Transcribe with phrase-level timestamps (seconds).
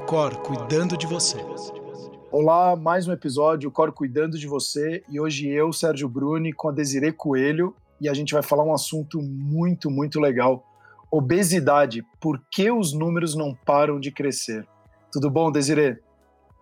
[0.00, 1.36] o Cor cuidando de você.
[2.32, 5.04] Olá, mais um episódio, o Cor cuidando de você.
[5.10, 8.72] E hoje eu, Sérgio Bruni, com a Desirê Coelho, e a gente vai falar um
[8.72, 10.64] assunto muito, muito legal.
[11.10, 12.02] Obesidade.
[12.18, 14.66] Por que os números não param de crescer?
[15.12, 15.98] Tudo bom, Desirê?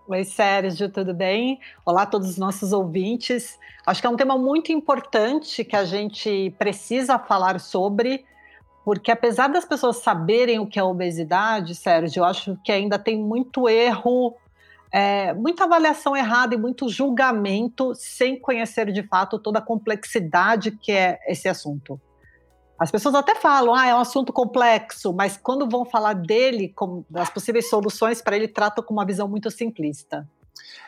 [0.08, 1.60] Oi, Sérgio, tudo bem?
[1.86, 3.56] Olá a todos os nossos ouvintes.
[3.86, 8.24] Acho que é um tema muito importante que a gente precisa falar sobre,
[8.88, 13.22] porque apesar das pessoas saberem o que é obesidade, Sérgio, eu acho que ainda tem
[13.22, 14.34] muito erro,
[14.90, 20.90] é, muita avaliação errada e muito julgamento sem conhecer de fato toda a complexidade que
[20.90, 22.00] é esse assunto.
[22.78, 27.04] As pessoas até falam, ah, é um assunto complexo, mas quando vão falar dele, com,
[27.10, 30.26] das possíveis soluções para ele, tratam com uma visão muito simplista.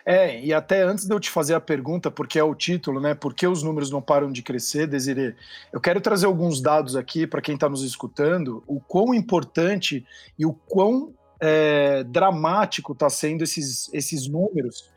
[0.05, 3.15] É, e até antes de eu te fazer a pergunta, porque é o título, né?
[3.15, 5.35] Por que os números não param de crescer, Desirê?
[5.73, 10.05] Eu quero trazer alguns dados aqui para quem está nos escutando, o quão importante
[10.39, 14.91] e o quão é, dramático está sendo esses, esses números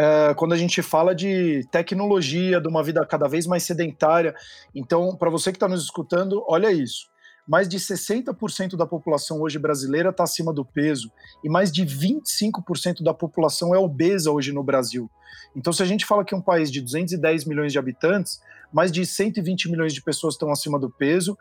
[0.00, 4.34] é, quando a gente fala de tecnologia, de uma vida cada vez mais sedentária.
[4.74, 7.10] Então, para você que está nos escutando, olha isso.
[7.50, 11.10] Mais de 60% da população hoje brasileira está acima do peso
[11.42, 15.10] e mais de 25% da população é obesa hoje no Brasil.
[15.56, 18.40] Então, se a gente fala que é um país de 210 milhões de habitantes,
[18.72, 21.36] mais de 120 milhões de pessoas estão acima do peso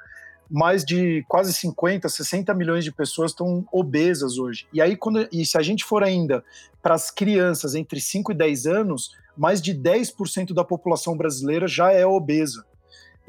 [0.50, 4.68] mais de quase 50, 60 milhões de pessoas estão obesas hoje.
[4.74, 6.44] E aí, quando, e se a gente for ainda
[6.82, 11.92] para as crianças entre 5 e 10 anos, mais de 10% da população brasileira já
[11.92, 12.66] é obesa.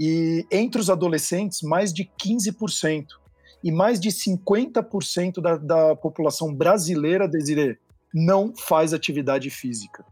[0.03, 3.05] E entre os adolescentes, mais de 15%.
[3.62, 7.77] E mais de 50% da, da população brasileira, Desiree,
[8.12, 10.03] não faz atividade física.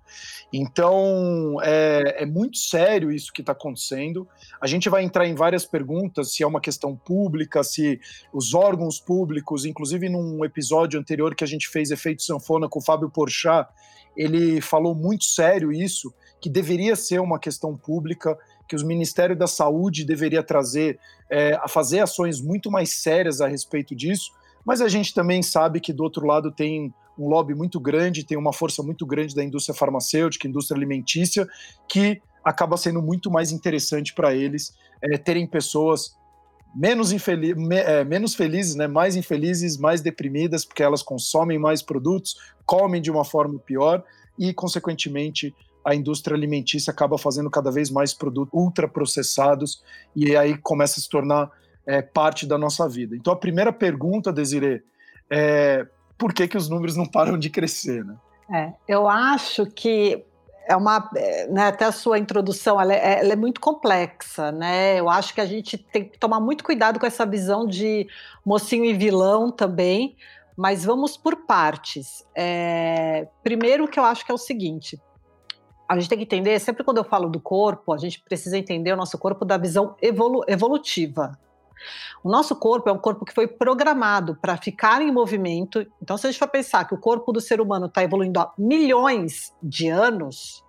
[0.53, 4.29] Então, é, é muito sério isso que está acontecendo.
[4.61, 7.99] A gente vai entrar em várias perguntas, se é uma questão pública, se
[8.31, 12.85] os órgãos públicos, inclusive num episódio anterior que a gente fez Efeito Sanfona com o
[12.85, 13.69] Fábio Porchat,
[14.15, 19.47] ele falou muito sério isso, que deveria ser uma questão pública, que os Ministérios da
[19.47, 20.99] Saúde deveria trazer,
[21.31, 24.31] é, a fazer ações muito mais sérias a respeito disso,
[24.65, 28.37] mas a gente também sabe que do outro lado tem um lobby muito grande, tem
[28.37, 31.49] uma força muito grande da indústria farmacêutica, indústria alimentícia,
[31.89, 36.17] que acaba sendo muito mais interessante para eles é, terem pessoas
[36.75, 41.83] menos, infeliz, me, é, menos felizes, né, mais infelizes, mais deprimidas, porque elas consomem mais
[41.83, 44.05] produtos, comem de uma forma pior
[44.39, 45.55] e, consequentemente,
[45.89, 49.83] a indústria alimentícia acaba fazendo cada vez mais produtos ultraprocessados
[50.15, 51.51] e aí começa a se tornar
[51.87, 53.17] é, parte da nossa vida.
[53.17, 54.83] Então, a primeira pergunta, Desiree,
[55.31, 55.87] é
[56.19, 58.17] por que, que os números não param de crescer, né?
[58.53, 60.23] É, eu acho que
[60.69, 61.09] é uma,
[61.49, 65.01] né, até a sua introdução, ela é, ela é, muito complexa, né?
[65.01, 68.07] Eu acho que a gente tem que tomar muito cuidado com essa visão de
[68.45, 70.15] mocinho e vilão também,
[70.55, 72.27] mas vamos por partes.
[72.35, 75.01] É, primeiro, que eu acho que é o seguinte:
[75.89, 78.93] a gente tem que entender, sempre quando eu falo do corpo, a gente precisa entender
[78.93, 81.39] o nosso corpo da visão evolu evolutiva,
[82.23, 85.87] o nosso corpo é um corpo que foi programado para ficar em movimento.
[86.03, 88.53] Então, se a gente for pensar que o corpo do ser humano está evoluindo há
[88.59, 90.65] milhões de anos,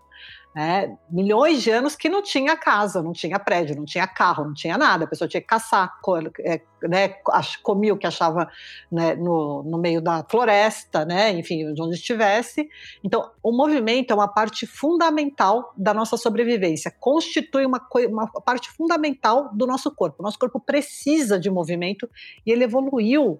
[0.59, 4.53] né, milhões de anos que não tinha casa, não tinha prédio, não tinha carro, não
[4.53, 5.97] tinha nada, a pessoa tinha que caçar,
[6.41, 7.15] é, né,
[7.63, 8.45] comia o que achava
[8.91, 12.67] né, no, no meio da floresta, né, enfim, de onde estivesse.
[13.01, 19.51] Então, o movimento é uma parte fundamental da nossa sobrevivência, constitui uma, uma parte fundamental
[19.53, 20.21] do nosso corpo.
[20.21, 22.09] Nosso corpo precisa de movimento
[22.45, 23.39] e ele evoluiu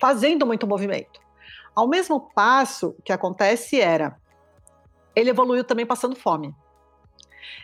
[0.00, 1.20] fazendo muito movimento.
[1.72, 4.20] Ao mesmo passo, que acontece era
[5.14, 6.54] ele evoluiu também passando fome.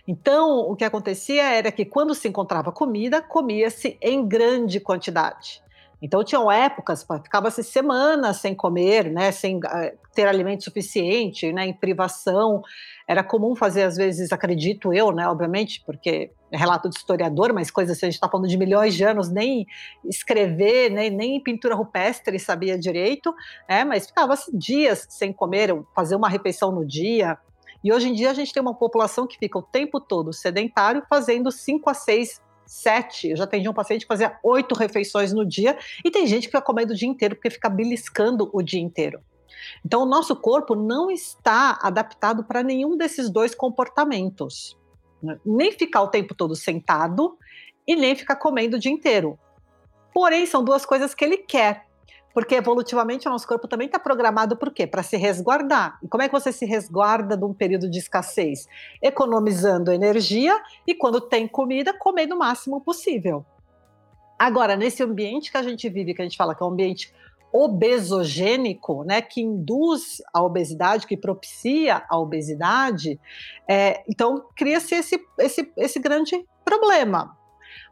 [0.06, 5.62] Então, o que acontecia era que quando se encontrava comida, comia-se em grande quantidade.
[6.00, 9.60] Então, tinham épocas, ficava-se semanas sem comer, né, sem uh,
[10.14, 12.62] ter alimento suficiente, né, em privação.
[13.06, 17.70] Era comum fazer, às vezes, acredito eu, né, obviamente, porque é relato de historiador, mas
[17.70, 19.66] coisas assim, a gente está falando de milhões de anos, nem
[20.04, 23.34] escrever, nem, nem pintura rupestre sabia direito,
[23.68, 27.36] né, mas ficava-se dias sem comer, fazer uma refeição no dia.
[27.82, 31.02] E hoje em dia a gente tem uma população que fica o tempo todo sedentário,
[31.08, 33.30] fazendo cinco a seis sete.
[33.30, 36.48] Eu já atendi um paciente que fazia oito refeições no dia, e tem gente que
[36.48, 39.20] fica comendo o dia inteiro porque fica beliscando o dia inteiro.
[39.84, 44.78] Então, o nosso corpo não está adaptado para nenhum desses dois comportamentos.
[45.22, 45.38] Né?
[45.44, 47.36] Nem ficar o tempo todo sentado
[47.86, 49.38] e nem ficar comendo o dia inteiro.
[50.12, 51.87] Porém, são duas coisas que ele quer.
[52.34, 54.86] Porque evolutivamente o nosso corpo também está programado por quê?
[54.86, 55.98] Para se resguardar.
[56.02, 58.68] E como é que você se resguarda de um período de escassez?
[59.02, 63.44] Economizando energia e quando tem comida, comendo o máximo possível.
[64.38, 67.12] Agora, nesse ambiente que a gente vive, que a gente fala que é um ambiente
[67.52, 73.18] obesogênico, né, que induz a obesidade, que propicia a obesidade,
[73.66, 77.37] é, então cria-se esse, esse, esse grande problema.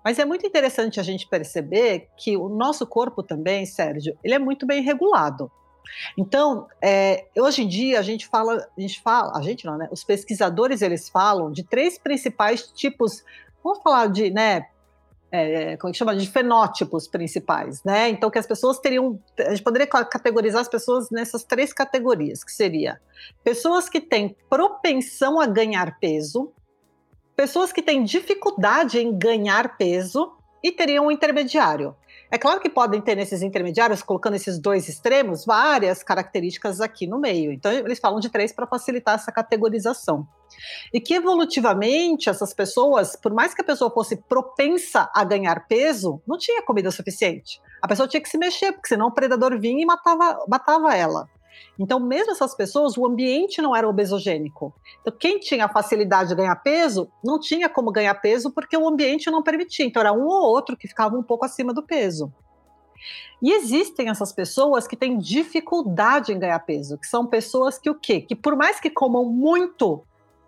[0.06, 4.38] Mas é muito interessante a gente perceber que o nosso corpo também, Sérgio, ele é
[4.38, 5.50] muito bem regulado.
[6.16, 9.88] Então, é, hoje em dia a gente fala, a gente fala, a gente não, né?
[9.90, 13.24] Os pesquisadores eles falam de três principais tipos.
[13.64, 14.66] Vamos falar de, né?
[15.32, 16.14] É, como é que chama?
[16.14, 18.08] De fenótipos principais, né?
[18.08, 19.18] Então, que as pessoas teriam.
[19.40, 23.00] A gente poderia categorizar as pessoas nessas três categorias, que seria
[23.42, 26.52] pessoas que têm propensão a ganhar peso,
[27.36, 30.32] pessoas que têm dificuldade em ganhar peso
[30.64, 31.94] e teriam um intermediário.
[32.28, 37.20] É claro que podem ter nesses intermediários, colocando esses dois extremos, várias características aqui no
[37.20, 37.52] meio.
[37.52, 40.26] Então, eles falam de três para facilitar essa categorização.
[40.92, 46.20] E que evolutivamente, essas pessoas, por mais que a pessoa fosse propensa a ganhar peso,
[46.26, 47.60] não tinha comida suficiente.
[47.80, 51.28] A pessoa tinha que se mexer, porque senão o predador vinha e matava, matava ela.
[51.78, 54.74] Então, mesmo essas pessoas, o ambiente não era obesogênico.
[55.00, 59.30] Então, quem tinha facilidade de ganhar peso, não tinha como ganhar peso porque o ambiente
[59.30, 59.84] não permitia.
[59.84, 62.32] Então, era um ou outro que ficava um pouco acima do peso.
[63.42, 67.94] E existem essas pessoas que têm dificuldade em ganhar peso, que são pessoas que o
[67.94, 68.20] quê?
[68.20, 70.02] Que por mais que comam muito,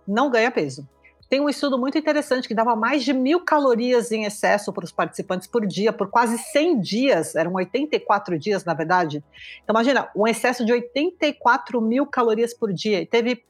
[0.06, 0.88] não ganha peso.
[1.28, 4.92] Tem um estudo muito interessante que dava mais de mil calorias em excesso para os
[4.92, 9.22] participantes por dia, por quase 100 dias, eram 84 dias, na verdade.
[9.62, 13.02] Então, imagina, um excesso de 84 mil calorias por dia.
[13.02, 13.44] E teve,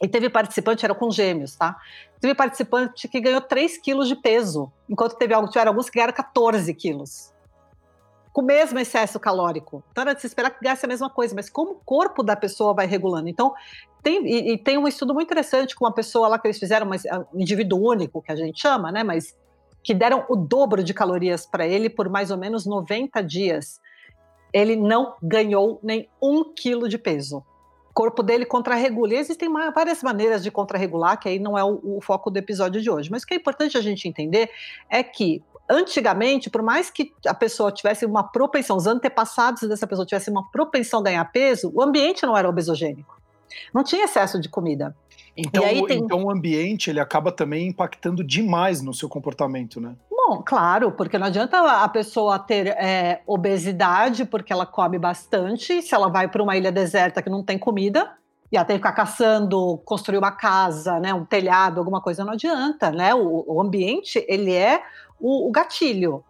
[0.00, 1.76] e teve participante, era com gêmeos, tá?
[2.20, 6.72] Teve participante que ganhou 3 quilos de peso, enquanto teve, tiveram alguns que ganharam 14
[6.74, 7.35] quilos
[8.36, 9.82] com o mesmo excesso calórico.
[9.90, 12.36] Então era de se esperar que ganhasse a mesma coisa, mas como o corpo da
[12.36, 13.30] pessoa vai regulando.
[13.30, 13.54] Então,
[14.02, 16.84] tem, e, e tem um estudo muito interessante com uma pessoa lá que eles fizeram,
[16.84, 19.02] mas é um indivíduo único, que a gente chama, né?
[19.02, 19.34] Mas
[19.82, 23.80] que deram o dobro de calorias para ele por mais ou menos 90 dias.
[24.52, 27.38] Ele não ganhou nem um quilo de peso.
[27.88, 29.14] O corpo dele contrarregula.
[29.14, 32.82] E existem várias maneiras de contrarregular, que aí não é o, o foco do episódio
[32.82, 33.10] de hoje.
[33.10, 34.50] Mas o que é importante a gente entender
[34.90, 40.06] é que antigamente, por mais que a pessoa tivesse uma propensão, os antepassados dessa pessoa
[40.06, 43.20] tivessem uma propensão a ganhar peso, o ambiente não era obesogênico.
[43.72, 44.94] Não tinha excesso de comida.
[45.36, 45.98] Então, tem...
[45.98, 49.94] então o ambiente ele acaba também impactando demais no seu comportamento, né?
[50.10, 55.94] Bom, claro, porque não adianta a pessoa ter é, obesidade porque ela come bastante, se
[55.94, 58.12] ela vai para uma ilha deserta que não tem comida,
[58.50, 63.14] e até ficar caçando, construir uma casa, né, um telhado, alguma coisa, não adianta, né?
[63.14, 64.82] O, o ambiente, ele é
[65.20, 66.24] o, o, gatilho,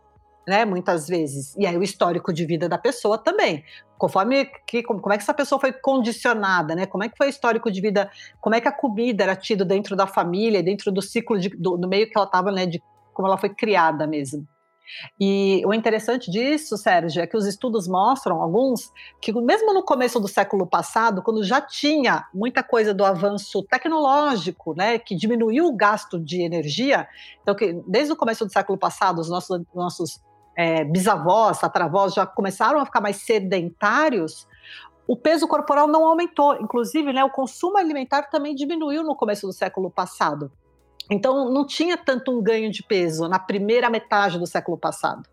[0.46, 1.54] né, muitas vezes.
[1.56, 3.64] E aí o histórico de vida da pessoa também.
[3.98, 6.86] Conforme que, como, como é que essa pessoa foi condicionada, né?
[6.86, 8.10] Como é que foi o histórico de vida,
[8.40, 11.76] como é que a comida era tido dentro da família, dentro do ciclo de, do,
[11.76, 14.46] do meio que ela estava, né, de como ela foi criada mesmo.
[15.20, 20.20] E o interessante disso, Sérgio, é que os estudos mostram, alguns, que mesmo no começo
[20.20, 25.76] do século passado, quando já tinha muita coisa do avanço tecnológico, né, que diminuiu o
[25.76, 27.08] gasto de energia,
[27.42, 30.20] então que desde o começo do século passado, os nossos, nossos
[30.56, 34.46] é, bisavós, tataravós já começaram a ficar mais sedentários,
[35.06, 36.54] o peso corporal não aumentou.
[36.60, 40.50] Inclusive, né, o consumo alimentar também diminuiu no começo do século passado.
[41.11, 45.29] Então, não tinha tanto um ganho de peso na primeira metade do século passado.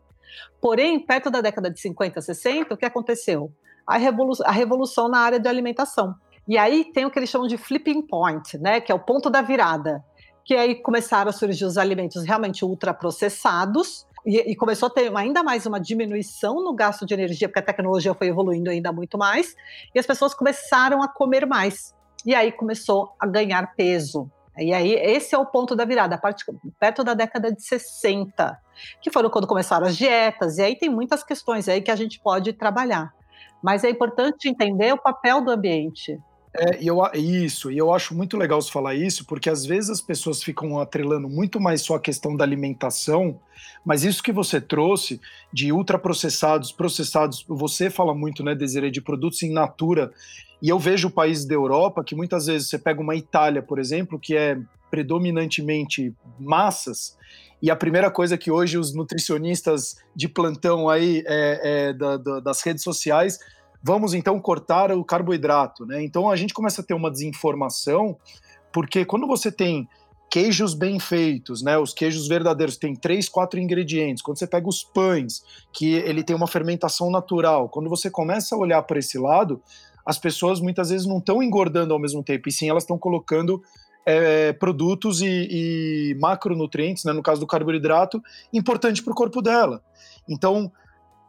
[0.62, 3.52] Porém, perto da década de 50, 60, o que aconteceu?
[3.86, 6.16] A, revolu a revolução na área de alimentação.
[6.48, 9.30] E aí tem o que eles chamam de flipping point, né, que é o ponto
[9.30, 10.04] da virada,
[10.46, 15.44] que aí começaram a surgir os alimentos realmente ultraprocessados, e, e começou a ter ainda
[15.44, 19.56] mais uma diminuição no gasto de energia, porque a tecnologia foi evoluindo ainda muito mais,
[19.94, 21.94] e as pessoas começaram a comer mais.
[22.26, 24.32] E aí começou a ganhar peso.
[24.58, 26.46] E aí, esse é o ponto da virada, parte,
[26.80, 28.58] perto da década de 60,
[29.02, 32.20] que foram quando começaram as dietas, e aí tem muitas questões aí que a gente
[32.20, 33.14] pode trabalhar.
[33.64, 36.20] Mas é importante entender o papel do ambiente.
[36.56, 40.02] É, eu, isso, e eu acho muito legal você falar isso, porque às vezes as
[40.02, 43.40] pessoas ficam atrelando muito mais só a questão da alimentação,
[43.84, 45.20] mas isso que você trouxe
[45.52, 50.14] de ultraprocessados, processados, você fala muito, né, Desiree, de produtos in natura,
[50.64, 54.18] e eu vejo países da Europa que muitas vezes você pega uma Itália, por exemplo,
[54.18, 54.58] que é
[54.90, 57.18] predominantemente massas,
[57.62, 62.40] e a primeira coisa que hoje os nutricionistas de plantão aí é, é, da, da,
[62.40, 63.40] das redes sociais,
[63.82, 66.02] vamos então cortar o carboidrato, né?
[66.02, 68.18] Então a gente começa a ter uma desinformação,
[68.72, 69.90] porque quando você tem
[70.30, 71.78] queijos bem feitos, né?
[71.78, 74.24] Os queijos verdadeiros têm três, quatro ingredientes.
[74.24, 78.58] Quando você pega os pães, que ele tem uma fermentação natural, quando você começa a
[78.58, 79.62] olhar para esse lado,
[80.06, 83.62] as pessoas muitas vezes não estão engordando ao mesmo tempo, e sim elas estão colocando
[84.06, 89.82] é, produtos e, e, macronutrientes, né, no caso do carboidrato, importante para o corpo dela.
[90.28, 90.72] Então,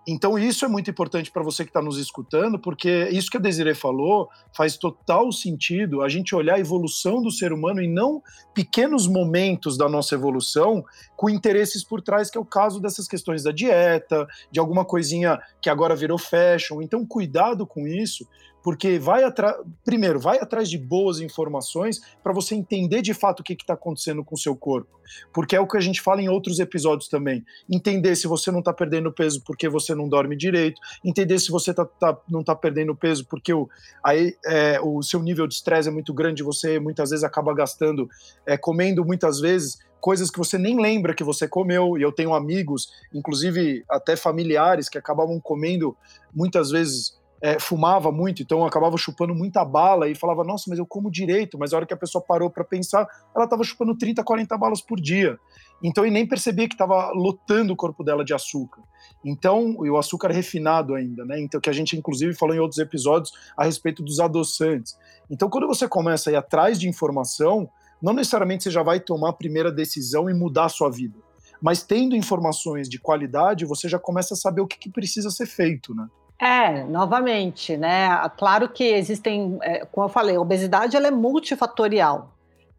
[0.07, 3.40] Então, isso é muito importante para você que está nos escutando, porque isso que a
[3.40, 8.23] Desiree falou faz total sentido a gente olhar a evolução do ser humano e não
[8.52, 10.85] pequenos momentos da nossa evolução
[11.16, 15.40] com interesses por trás, que é o caso dessas questões da dieta, de alguma coisinha
[15.62, 16.83] que agora virou fashion.
[16.83, 18.28] Então, cuidado com isso,
[18.64, 23.44] porque vai atrás, primeiro, vai atrás de boas informações para você entender de fato o
[23.44, 24.99] que está acontecendo com o seu corpo,
[25.35, 27.44] porque é o que a gente fala em outros episódios também.
[27.71, 31.75] Entender se você não está perdendo peso porque você não dorme direito, entender se você
[31.75, 33.68] tá, tá não está perdendo peso porque o,
[34.02, 38.09] aí, é, o seu nível de estresse é muito grande, você muitas vezes acaba gastando,
[38.47, 41.99] é, comendo muitas vezes coisas que você nem lembra que você comeu.
[41.99, 45.97] E eu tenho amigos, inclusive até familiares, que acabavam comendo
[46.35, 50.87] muitas vezes é, fumava muito, então acabava chupando muita bala e falava, nossa, mas eu
[50.87, 51.59] como direito.
[51.59, 54.81] Mas a hora que a pessoa parou para pensar, ela estava chupando 30, 40 balas
[54.81, 55.39] por dia.
[55.83, 58.81] Então, e nem percebia que estava lotando o corpo dela de açúcar.
[59.23, 61.39] Então, e o açúcar refinado ainda, né?
[61.39, 64.97] Então, que a gente inclusive falou em outros episódios a respeito dos adoçantes.
[65.31, 67.69] Então, quando você começa a ir atrás de informação,
[68.01, 71.19] não necessariamente você já vai tomar a primeira decisão e mudar a sua vida.
[71.61, 75.45] Mas tendo informações de qualidade, você já começa a saber o que, que precisa ser
[75.45, 76.09] feito, né?
[76.41, 78.09] É, novamente, né?
[78.37, 82.35] Claro que existem, é, como eu falei, a obesidade ela é multifatorial.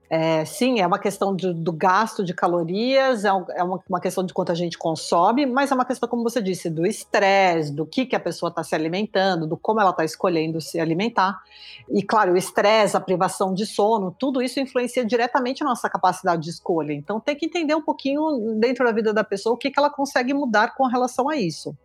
[0.08, 4.24] É, sim, é uma questão de, do gasto de calorias, é, é uma, uma, questão
[4.24, 7.88] de quanto a gente consome, mas é uma questão, como você disse, do estresse, do
[7.88, 11.42] que, que a pessoa está se alimentando, do como ela está escolhendo se alimentar.
[11.90, 16.44] E, claro, o estresse, a privação de sono, tudo isso influencia diretamente a nossa capacidade
[16.44, 16.94] de escolha.
[16.94, 19.90] Então, tem que entender um pouquinho dentro da vida da pessoa o que, que ela
[19.90, 21.76] consegue mudar com relação a isso.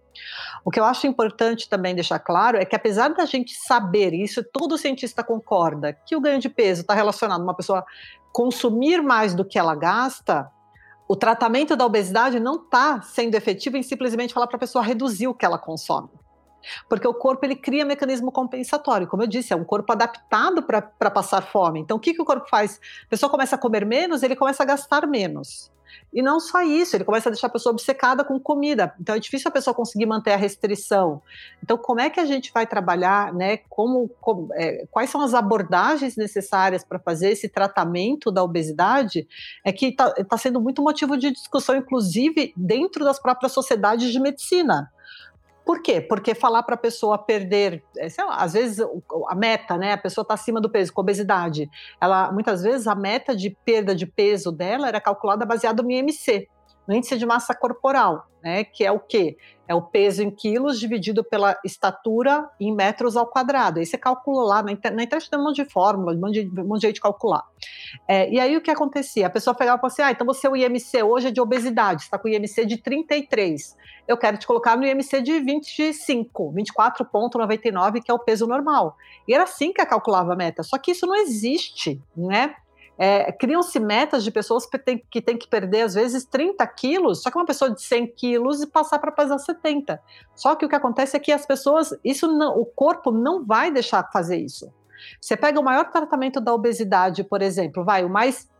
[0.64, 4.44] O que eu acho importante também deixar claro é que, apesar da gente saber, isso
[4.44, 7.84] todo cientista concorda, que o ganho de peso está relacionado a uma pessoa
[8.32, 10.50] consumir mais do que ela gasta,
[11.08, 15.26] o tratamento da obesidade não está sendo efetivo em simplesmente falar para a pessoa reduzir
[15.26, 16.08] o que ela consome.
[16.88, 21.10] Porque o corpo ele cria mecanismo compensatório, como eu disse, é um corpo adaptado para
[21.10, 21.80] passar fome.
[21.80, 22.78] Então, o que, que o corpo faz?
[23.06, 25.72] A pessoa começa a comer menos, ele começa a gastar menos.
[26.12, 28.94] E não só isso, ele começa a deixar a pessoa obcecada com comida.
[29.00, 31.22] Então é difícil a pessoa conseguir manter a restrição.
[31.62, 33.58] Então, como é que a gente vai trabalhar, né?
[33.68, 39.26] Como, como é, quais são as abordagens necessárias para fazer esse tratamento da obesidade?
[39.64, 44.18] É que está tá sendo muito motivo de discussão, inclusive dentro das próprias sociedades de
[44.18, 44.90] medicina.
[45.70, 46.00] Por quê?
[46.00, 48.84] Porque falar para a pessoa perder, é, sei lá, às vezes
[49.28, 49.92] a meta, né?
[49.92, 51.70] A pessoa está acima do peso, com obesidade.
[52.00, 56.48] Ela, muitas vezes, a meta de perda de peso dela era calculada baseada no IMC,
[56.90, 58.64] no índice de massa corporal, né?
[58.64, 59.36] Que é o quê?
[59.68, 63.78] É o peso em quilos dividido pela estatura em metros ao quadrado.
[63.78, 66.42] Aí você calcula lá, na, internet, na internet tem um monte de fórmula, um monte
[66.42, 67.44] de, de jeito de calcular.
[68.08, 69.28] É, e aí o que acontecia?
[69.28, 72.02] A pessoa pegava e falava assim: ah, então você o IMC hoje é de obesidade,
[72.02, 73.76] está com o IMC de 33.
[74.08, 78.96] Eu quero te colocar no IMC de 25, 24,99, que é o peso normal.
[79.28, 80.64] E era assim que eu calculava a meta.
[80.64, 82.56] Só que isso não existe, né?
[83.02, 87.22] É, Criam-se metas de pessoas que têm que, tem que perder, às vezes, 30 quilos,
[87.22, 89.98] só que uma pessoa de 100 quilos e passar para pesar 70.
[90.34, 93.70] Só que o que acontece é que as pessoas, isso não, o corpo não vai
[93.70, 94.70] deixar fazer isso.
[95.18, 98.50] Você pega o maior tratamento da obesidade, por exemplo, vai, o mais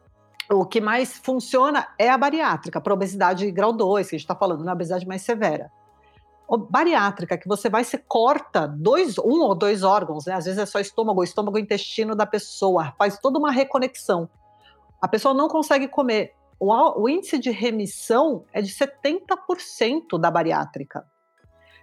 [0.51, 4.35] o que mais funciona é a bariátrica, para obesidade grau 2, que a gente está
[4.35, 5.71] falando, na obesidade mais severa
[6.59, 10.35] bariátrica, que você vai se corta dois, um ou dois órgãos, né?
[10.35, 14.29] Às vezes é só estômago, estômago intestino da pessoa, faz toda uma reconexão.
[15.01, 16.35] A pessoa não consegue comer.
[16.59, 21.07] O, o índice de remissão é de 70% da bariátrica.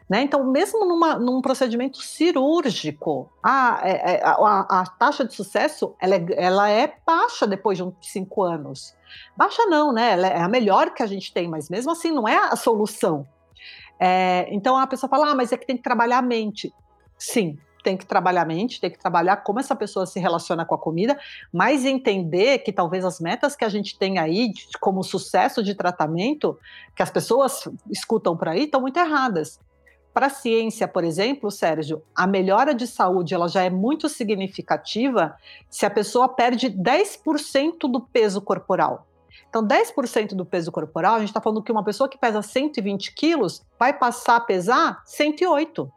[0.10, 0.22] Né?
[0.22, 5.96] Então, mesmo numa, num procedimento cirúrgico, a, é, é, a, a, a taxa de sucesso
[6.02, 8.96] ela é, ela é, baixa depois de uns cinco anos.
[9.36, 10.14] Baixa não, né?
[10.14, 13.28] Ela é a melhor que a gente tem, mas mesmo assim não é a solução.
[14.00, 16.74] É, então a pessoa fala, ah, mas é que tem que trabalhar a mente.
[17.18, 20.76] Sim, tem que trabalhar a mente, tem que trabalhar como essa pessoa se relaciona com
[20.76, 21.18] a comida,
[21.54, 26.60] mas entender que talvez as metas que a gente tem aí como sucesso de tratamento,
[26.96, 29.60] que as pessoas escutam por aí, estão muito erradas.
[30.14, 35.38] Para a ciência, por exemplo, Sérgio, a melhora de saúde ela já é muito significativa
[35.70, 39.08] se a pessoa perde 10% do peso corporal.
[39.50, 43.14] Então, 10% do peso corporal, a gente está falando que uma pessoa que pesa 120
[43.14, 45.92] quilos vai passar a pesar 108.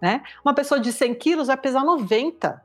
[0.00, 0.22] Né?
[0.44, 2.62] Uma pessoa de 100 quilos vai pesar 90.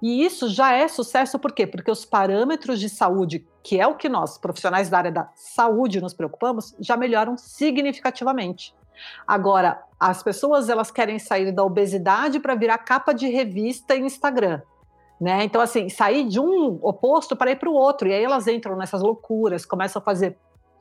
[0.00, 1.66] E isso já é sucesso, por quê?
[1.66, 6.00] Porque os parâmetros de saúde, que é o que nós, profissionais da área da saúde,
[6.00, 8.74] nos preocupamos, já melhoram significativamente.
[9.26, 14.62] Agora, as pessoas elas querem sair da obesidade para virar capa de revista e Instagram.
[15.20, 15.44] Né?
[15.44, 18.08] Então, assim, sair de um oposto para ir para o outro.
[18.08, 20.36] E aí elas entram nessas loucuras, começam a fazer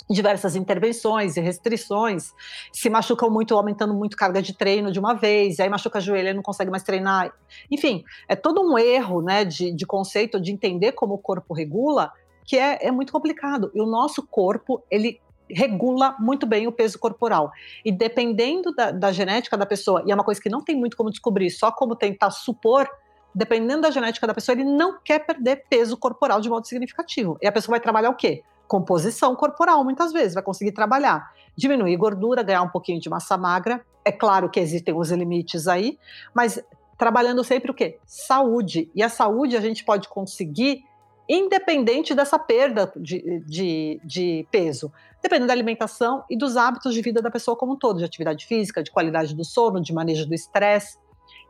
[0.10, 2.32] diversas intervenções e restrições,
[2.72, 6.30] se machucam muito, aumentando muito carga de treino de uma vez, aí machuca a joelho
[6.30, 7.34] e não consegue mais treinar.
[7.72, 12.12] Enfim, é todo um erro né, de, de conceito de entender como o corpo regula,
[12.44, 13.72] que é, é muito complicado.
[13.74, 17.52] E o nosso corpo, ele regula muito bem o peso corporal.
[17.84, 20.96] E dependendo da, da, genética da pessoa, e é uma coisa que não tem muito
[20.96, 22.88] como descobrir, só como tentar supor,
[23.36, 27.38] dependendo da genética da pessoa, ele não quer perder peso corporal de modo significativo.
[27.42, 28.44] E a pessoa vai trabalhar o quê?
[28.68, 31.32] composição corporal, muitas vezes, vai conseguir trabalhar.
[31.56, 33.86] Diminuir gordura, ganhar um pouquinho de massa magra.
[34.04, 35.98] É claro que existem os limites aí,
[36.34, 36.62] mas
[36.98, 37.98] trabalhando sempre o quê?
[38.06, 38.90] Saúde.
[38.94, 40.84] E a saúde a gente pode conseguir
[41.28, 44.92] independente dessa perda de, de, de peso,
[45.24, 48.46] dependendo da alimentação e dos hábitos de vida da pessoa como um todo, de atividade
[48.46, 51.00] física, de qualidade do sono, de manejo do estresse.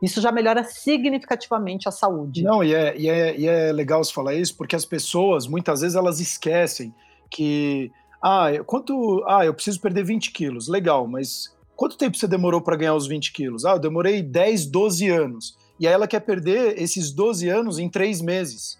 [0.02, 2.42] Isso já melhora significativamente a saúde.
[2.42, 5.80] Não, e é, e, é, e é legal você falar isso, porque as pessoas, muitas
[5.80, 6.94] vezes, elas esquecem
[7.30, 7.90] que
[8.22, 12.76] ah, quanto, ah, eu preciso perder 20 quilos, legal, mas quanto tempo você demorou para
[12.76, 13.64] ganhar os 20 quilos?
[13.64, 15.56] Ah, eu demorei 10, 12 anos.
[15.78, 18.78] E aí ela quer perder esses 12 anos em três meses.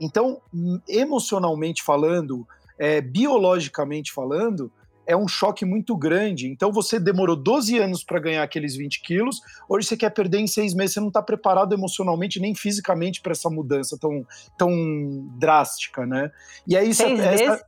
[0.00, 0.40] Então,
[0.88, 2.46] emocionalmente falando,
[2.78, 4.70] é, biologicamente falando,
[5.06, 6.48] é um choque muito grande.
[6.48, 10.46] Então você demorou 12 anos para ganhar aqueles 20 quilos, hoje você quer perder em
[10.46, 14.70] seis meses, você não está preparado emocionalmente nem fisicamente para essa mudança tão, tão
[15.38, 16.30] drástica, né?
[16.66, 17.64] E aí seis essa, meses?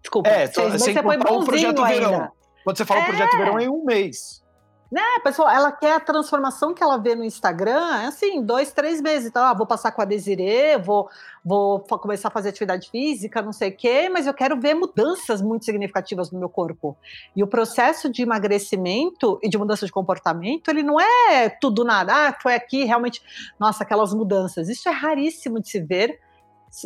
[0.00, 2.08] Desculpa, é, seis meses você foi bonzinho projeto ainda.
[2.08, 2.32] verão.
[2.64, 3.06] Quando você fala é.
[3.06, 4.42] projeto verão, é um mês.
[4.90, 9.02] Né, pessoal, ela quer a transformação que ela vê no Instagram, é assim, dois, três
[9.02, 9.28] meses.
[9.28, 11.10] Então, ah, vou passar com a Desirê, vou,
[11.44, 15.42] vou começar a fazer atividade física, não sei o quê, mas eu quero ver mudanças
[15.42, 16.96] muito significativas no meu corpo.
[17.36, 22.28] E o processo de emagrecimento e de mudança de comportamento, ele não é tudo nada,
[22.28, 23.20] ah, foi aqui realmente,
[23.60, 24.70] nossa, aquelas mudanças.
[24.70, 26.18] Isso é raríssimo de se ver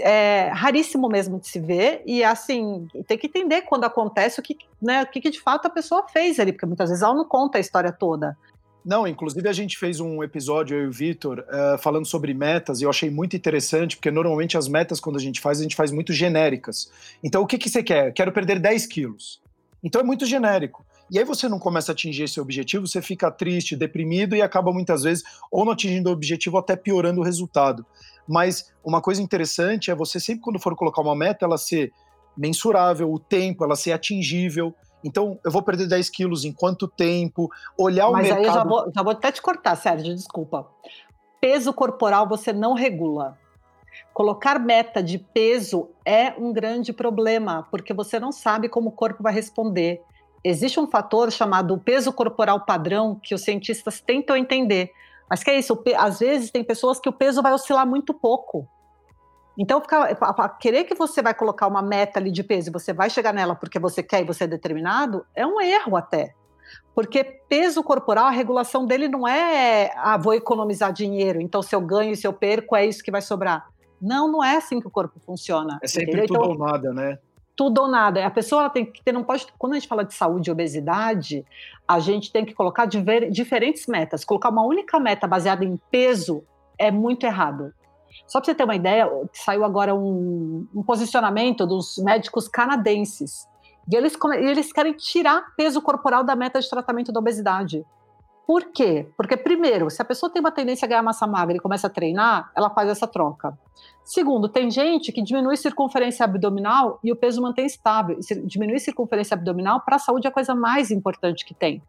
[0.00, 4.56] é raríssimo mesmo de se ver, e assim, tem que entender quando acontece o que,
[4.80, 7.24] né, o que, que de fato a pessoa fez ali, porque muitas vezes ela não
[7.24, 8.36] conta a história toda.
[8.84, 12.80] Não, inclusive a gente fez um episódio, eu e o Vitor, uh, falando sobre metas,
[12.80, 15.76] e eu achei muito interessante, porque normalmente as metas, quando a gente faz, a gente
[15.76, 16.90] faz muito genéricas.
[17.22, 18.12] Então, o que, que você quer?
[18.12, 19.40] Quero perder 10 quilos.
[19.82, 20.84] Então é muito genérico.
[21.10, 24.72] E aí você não começa a atingir esse objetivo, você fica triste, deprimido e acaba
[24.72, 27.84] muitas vezes ou não atingindo o objetivo, até piorando o resultado.
[28.28, 31.92] Mas uma coisa interessante é você sempre quando for colocar uma meta, ela ser
[32.36, 34.74] mensurável, o tempo, ela ser atingível.
[35.04, 37.50] Então, eu vou perder 10 quilos em quanto tempo?
[37.76, 38.40] Olhar o Mas mercado...
[38.40, 40.66] Mas aí eu já vou, já vou até te cortar, Sérgio, desculpa.
[41.40, 43.36] Peso corporal você não regula.
[44.14, 49.22] Colocar meta de peso é um grande problema, porque você não sabe como o corpo
[49.22, 50.02] vai responder.
[50.44, 54.90] Existe um fator chamado peso corporal padrão que os cientistas tentam entender.
[55.32, 58.68] Mas que é isso, às vezes tem pessoas que o peso vai oscilar muito pouco.
[59.56, 60.14] Então, ficar,
[60.60, 63.54] querer que você vai colocar uma meta ali de peso e você vai chegar nela
[63.54, 66.34] porque você quer e você é determinado, é um erro até.
[66.94, 71.80] Porque peso corporal, a regulação dele não é, ah, vou economizar dinheiro, então se eu
[71.80, 73.66] ganho e se eu perco, é isso que vai sobrar.
[73.98, 75.78] Não, não é assim que o corpo funciona.
[75.82, 76.26] É sempre entendeu?
[76.26, 77.18] tudo então, ou nada, né?
[77.56, 78.24] Tudo ou nada.
[78.26, 79.46] A pessoa tem que ter, não pode.
[79.58, 81.44] Quando a gente fala de saúde e obesidade,
[81.86, 84.24] a gente tem que colocar diver, diferentes metas.
[84.24, 86.44] Colocar uma única meta baseada em peso
[86.78, 87.72] é muito errado.
[88.26, 93.46] Só para você ter uma ideia, saiu agora um, um posicionamento dos médicos canadenses.
[93.90, 97.84] E eles, eles querem tirar peso corporal da meta de tratamento da obesidade.
[98.46, 99.08] Por quê?
[99.16, 101.90] Porque, primeiro, se a pessoa tem uma tendência a ganhar massa magra e começa a
[101.90, 103.56] treinar, ela faz essa troca.
[104.04, 108.18] Segundo, tem gente que diminui circunferência abdominal e o peso mantém estável.
[108.44, 111.82] Diminuir circunferência abdominal para a saúde é a coisa mais importante que tem.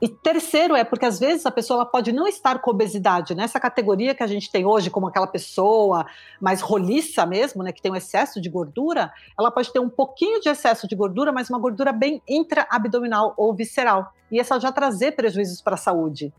[0.00, 3.62] E terceiro é porque às vezes a pessoa pode não estar com obesidade, nessa né?
[3.62, 6.06] categoria que a gente tem hoje, como aquela pessoa
[6.40, 10.40] mais roliça mesmo, né, que tem um excesso de gordura, ela pode ter um pouquinho
[10.40, 14.14] de excesso de gordura, mas uma gordura bem intra-abdominal ou visceral.
[14.30, 16.32] E essa já trazer prejuízos para a saúde.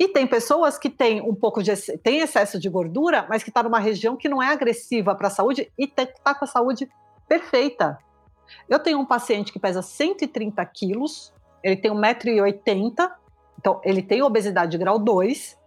[0.00, 3.62] E tem pessoas que têm um pouco de tem excesso de gordura, mas que está
[3.62, 6.88] numa região que não é agressiva para a saúde e está com a saúde
[7.28, 7.98] perfeita.
[8.66, 13.10] Eu tenho um paciente que pesa 130 quilos, ele tem 1,80m,
[13.58, 15.58] então ele tem obesidade grau 2,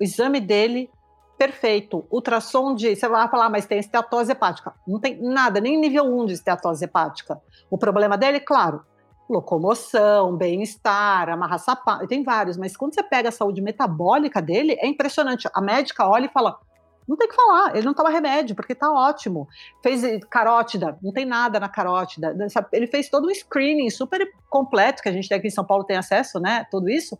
[0.00, 0.90] o exame dele
[1.36, 4.72] perfeito, ultrassom de, você vai falar, mas tem esteatose hepática.
[4.88, 7.38] Não tem nada, nem nível 1 de esteatose hepática.
[7.70, 8.82] O problema dele, claro,
[9.28, 14.86] locomoção, bem-estar, amarrar sapato, tem vários, mas quando você pega a saúde metabólica dele, é
[14.86, 15.48] impressionante.
[15.52, 16.58] A médica olha e fala:
[17.06, 19.48] não tem que falar, ele não toma remédio, porque tá ótimo.
[19.82, 22.34] Fez carótida, não tem nada na carótida.
[22.72, 25.84] Ele fez todo um screening super completo, que a gente tem aqui em São Paulo
[25.84, 26.66] tem acesso, né?
[26.70, 27.18] Tudo isso.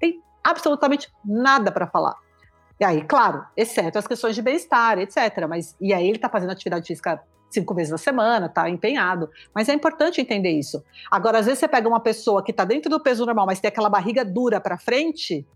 [0.00, 2.16] Tem absolutamente nada para falar.
[2.78, 5.46] E aí, claro, exceto as questões de bem-estar, etc.
[5.48, 7.22] Mas, e aí ele tá fazendo atividade física
[7.56, 9.28] cinco vezes na semana, tá empenhado.
[9.54, 10.82] Mas é importante entender isso.
[11.10, 13.68] Agora, às vezes você pega uma pessoa que está dentro do peso normal, mas tem
[13.68, 15.46] aquela barriga dura para frente,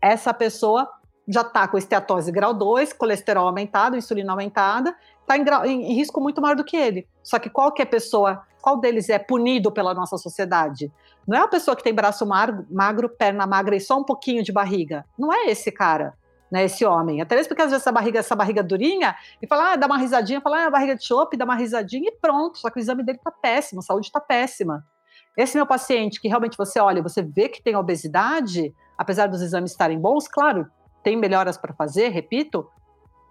[0.00, 0.88] essa pessoa
[1.26, 6.20] já está com esteatose grau 2, colesterol aumentado, insulina aumentada, está em, em, em, risco
[6.20, 7.06] muito maior do que ele.
[7.22, 10.92] Só que qual que é pessoa, qual deles é punido pela nossa sociedade?
[11.26, 14.44] Não é a pessoa que tem braço magro, magro, perna magra e só um pouquinho
[14.44, 15.04] de barriga.
[15.18, 16.14] Não é esse cara,
[16.50, 17.20] né, esse homem.
[17.20, 19.98] Até mesmo porque às vezes essa barriga, essa barriga durinha, e fala, ah, dá uma
[19.98, 22.58] risadinha, fala, ah, barriga de chope, dá uma risadinha e pronto.
[22.58, 24.84] Só que o exame dele está péssimo, a saúde está péssima.
[25.36, 29.72] Esse meu paciente que realmente você olha, você vê que tem obesidade, apesar dos exames
[29.72, 30.66] estarem bons, claro,
[31.02, 32.66] tem melhoras para fazer, repito,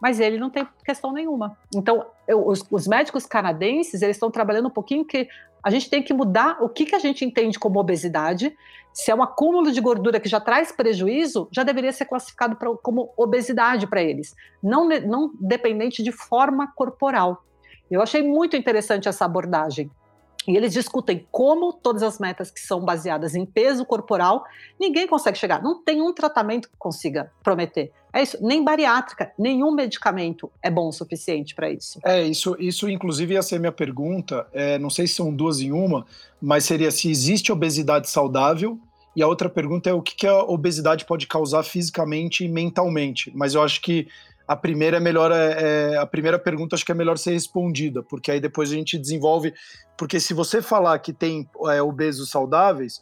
[0.02, 1.58] mas ele não tem questão nenhuma.
[1.76, 5.28] Então, eu, os, os, médicos canadenses, eles estão trabalhando um pouquinho que
[5.66, 8.56] a gente tem que mudar o que, que a gente entende como obesidade.
[8.94, 12.70] Se é um acúmulo de gordura que já traz prejuízo, já deveria ser classificado pra,
[12.84, 17.44] como obesidade para eles, não, não dependente de forma corporal.
[17.90, 19.90] Eu achei muito interessante essa abordagem.
[20.48, 24.44] E eles discutem como todas as metas que são baseadas em peso corporal,
[24.80, 25.62] ninguém consegue chegar.
[25.62, 27.92] Não tem um tratamento que consiga prometer.
[28.14, 32.00] É isso, nem bariátrica, nenhum medicamento é bom o suficiente para isso.
[32.04, 34.48] É, isso, isso inclusive ia ser minha pergunta.
[34.54, 36.06] É, não sei se são duas em uma,
[36.42, 38.80] mas seria se existe obesidade saudável.
[39.16, 43.32] E a outra pergunta é o que, que a obesidade pode causar fisicamente e mentalmente.
[43.34, 44.08] Mas eu acho que
[44.48, 48.04] a primeira é melhor é, é, a primeira pergunta acho que é melhor ser respondida
[48.04, 49.54] porque aí depois a gente desenvolve
[49.98, 53.02] porque se você falar que tem é, obesos saudáveis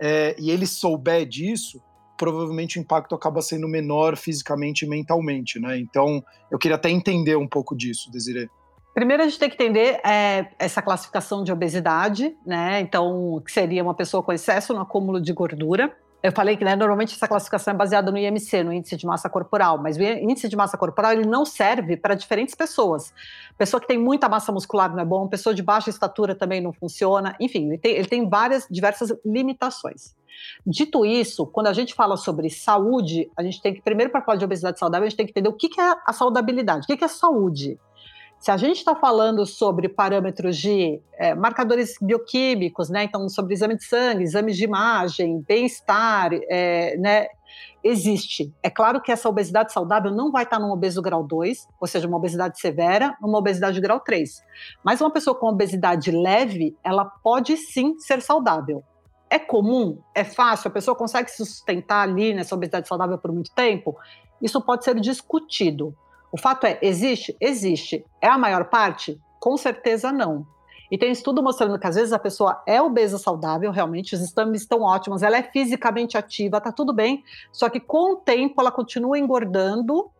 [0.00, 1.80] é, e ele souber disso
[2.16, 5.78] provavelmente o impacto acaba sendo menor fisicamente e mentalmente né?
[5.78, 8.48] Então eu queria até entender um pouco disso Desiree
[8.94, 12.78] Primeiro a gente tem que entender é, essa classificação de obesidade, né?
[12.78, 15.92] Então, que seria uma pessoa com excesso no acúmulo de gordura,
[16.24, 19.28] eu falei que né, normalmente essa classificação é baseada no IMC, no índice de massa
[19.28, 23.12] corporal, mas o índice de massa corporal ele não serve para diferentes pessoas.
[23.58, 26.72] Pessoa que tem muita massa muscular não é bom, pessoa de baixa estatura também não
[26.72, 30.16] funciona, enfim, ele tem, ele tem várias, diversas limitações.
[30.66, 34.38] Dito isso, quando a gente fala sobre saúde, a gente tem que, primeiro, para falar
[34.38, 36.86] de obesidade saudável, a gente tem que entender o que, que é a saudabilidade, o
[36.86, 37.78] que, que é saúde.
[38.44, 43.74] Se a gente está falando sobre parâmetros de é, marcadores bioquímicos, né, então sobre exame
[43.74, 47.28] de sangue, exames de imagem, bem-estar, é, né,
[47.82, 48.52] existe.
[48.62, 52.06] É claro que essa obesidade saudável não vai estar num obeso grau 2, ou seja,
[52.06, 54.44] uma obesidade severa, uma obesidade grau 3.
[54.84, 58.84] Mas uma pessoa com obesidade leve, ela pode sim ser saudável.
[59.30, 60.02] É comum?
[60.14, 60.68] É fácil?
[60.68, 63.96] A pessoa consegue se sustentar ali nessa obesidade saudável por muito tempo?
[64.42, 65.96] Isso pode ser discutido.
[66.34, 67.36] O fato é, existe?
[67.40, 68.04] Existe.
[68.20, 69.20] É a maior parte?
[69.38, 70.44] Com certeza não.
[70.90, 74.62] E tem estudo mostrando que às vezes a pessoa é obesa saudável, realmente, os exames
[74.62, 78.72] estão ótimos, ela é fisicamente ativa, tá tudo bem, só que com o tempo ela
[78.72, 80.10] continua engordando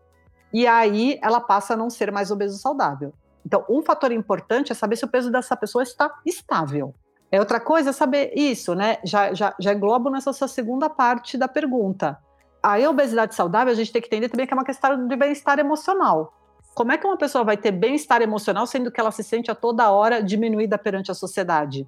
[0.52, 3.12] e aí ela passa a não ser mais obeso saudável.
[3.44, 6.94] Então, um fator importante é saber se o peso dessa pessoa está estável.
[7.28, 8.98] É outra coisa é saber isso, né?
[9.02, 12.16] Já, já, já englobo nessa sua segunda parte da pergunta
[12.64, 15.58] a obesidade saudável, a gente tem que entender também que é uma questão de bem-estar
[15.58, 16.32] emocional.
[16.74, 19.54] Como é que uma pessoa vai ter bem-estar emocional sendo que ela se sente a
[19.54, 21.86] toda hora diminuída perante a sociedade?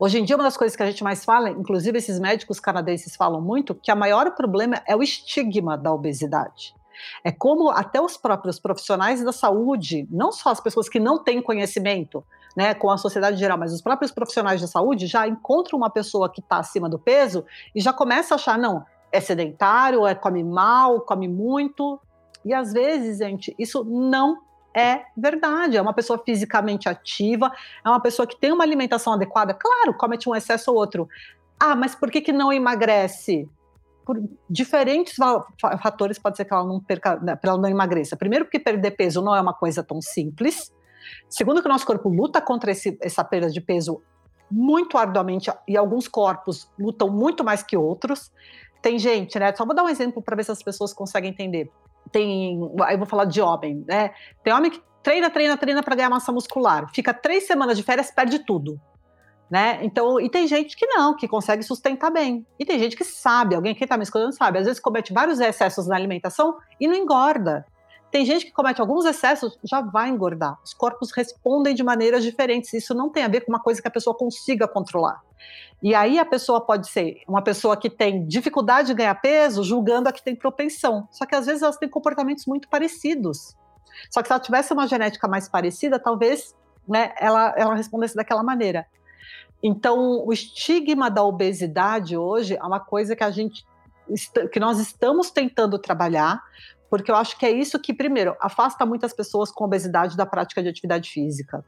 [0.00, 3.14] Hoje em dia, uma das coisas que a gente mais fala, inclusive esses médicos canadenses
[3.14, 6.74] falam muito, que a maior problema é o estigma da obesidade.
[7.22, 11.40] É como até os próprios profissionais da saúde, não só as pessoas que não têm
[11.40, 12.24] conhecimento,
[12.56, 16.28] né, com a sociedade geral, mas os próprios profissionais da saúde já encontram uma pessoa
[16.28, 18.84] que está acima do peso e já começa a achar, não,
[19.16, 22.00] é sedentário, é come mal, come muito.
[22.44, 24.38] E às vezes, gente, isso não
[24.74, 25.76] é verdade.
[25.76, 27.50] É uma pessoa fisicamente ativa,
[27.84, 29.54] é uma pessoa que tem uma alimentação adequada.
[29.54, 31.08] Claro, comete um excesso ou outro.
[31.58, 33.48] Ah, mas por que, que não emagrece?
[34.04, 35.16] Por diferentes
[35.82, 38.16] fatores pode ser que ela não perca, né, ela não emagreça.
[38.16, 40.72] Primeiro, porque perder peso não é uma coisa tão simples.
[41.28, 44.00] Segundo, que o nosso corpo luta contra esse, essa perda de peso
[44.50, 48.30] muito arduamente e alguns corpos lutam muito mais que outros.
[48.86, 49.52] Tem gente, né?
[49.52, 51.68] Só vou dar um exemplo para ver se as pessoas conseguem entender.
[52.12, 54.12] Tem, eu vou falar de homem, né?
[54.44, 58.12] Tem homem que treina, treina, treina para ganhar massa muscular, fica três semanas de férias,
[58.12, 58.80] perde tudo.
[59.50, 59.80] Né?
[59.82, 62.46] Então, e tem gente que não, que consegue sustentar bem.
[62.60, 65.40] E tem gente que sabe, alguém que está me escutando sabe, às vezes comete vários
[65.40, 67.66] excessos na alimentação e não engorda.
[68.16, 70.58] Tem gente que comete alguns excessos, já vai engordar.
[70.64, 72.72] Os corpos respondem de maneiras diferentes.
[72.72, 75.20] Isso não tem a ver com uma coisa que a pessoa consiga controlar.
[75.82, 80.08] E aí a pessoa pode ser uma pessoa que tem dificuldade de ganhar peso, julgando
[80.08, 81.06] a que tem propensão.
[81.10, 83.54] Só que às vezes elas têm comportamentos muito parecidos.
[84.10, 86.56] Só que se ela tivesse uma genética mais parecida, talvez
[86.88, 88.86] né, ela, ela respondesse daquela maneira.
[89.62, 93.66] Então, o estigma da obesidade hoje é uma coisa que a gente
[94.52, 96.40] que nós estamos tentando trabalhar,
[96.98, 100.62] porque eu acho que é isso que, primeiro, afasta muitas pessoas com obesidade da prática
[100.62, 101.64] de atividade física.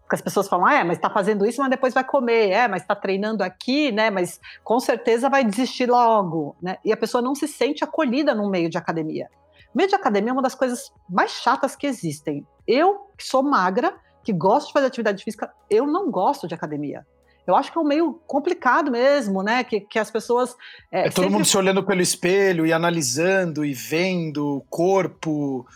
[0.00, 2.66] Porque as pessoas falam, ah, é, mas está fazendo isso, mas depois vai comer, é,
[2.66, 4.10] mas está treinando aqui, né?
[4.10, 6.78] Mas com certeza vai desistir logo, né?
[6.84, 9.30] E a pessoa não se sente acolhida no meio de academia.
[9.72, 12.44] O meio de academia é uma das coisas mais chatas que existem.
[12.66, 13.94] Eu, que sou magra,
[14.24, 17.06] que gosto de fazer atividade física, eu não gosto de academia.
[17.46, 19.64] Eu acho que é um meio complicado mesmo, né?
[19.64, 20.54] Que, que as pessoas.
[20.90, 21.30] É, é todo sempre...
[21.30, 25.66] mundo se olhando pelo espelho e analisando e vendo o corpo,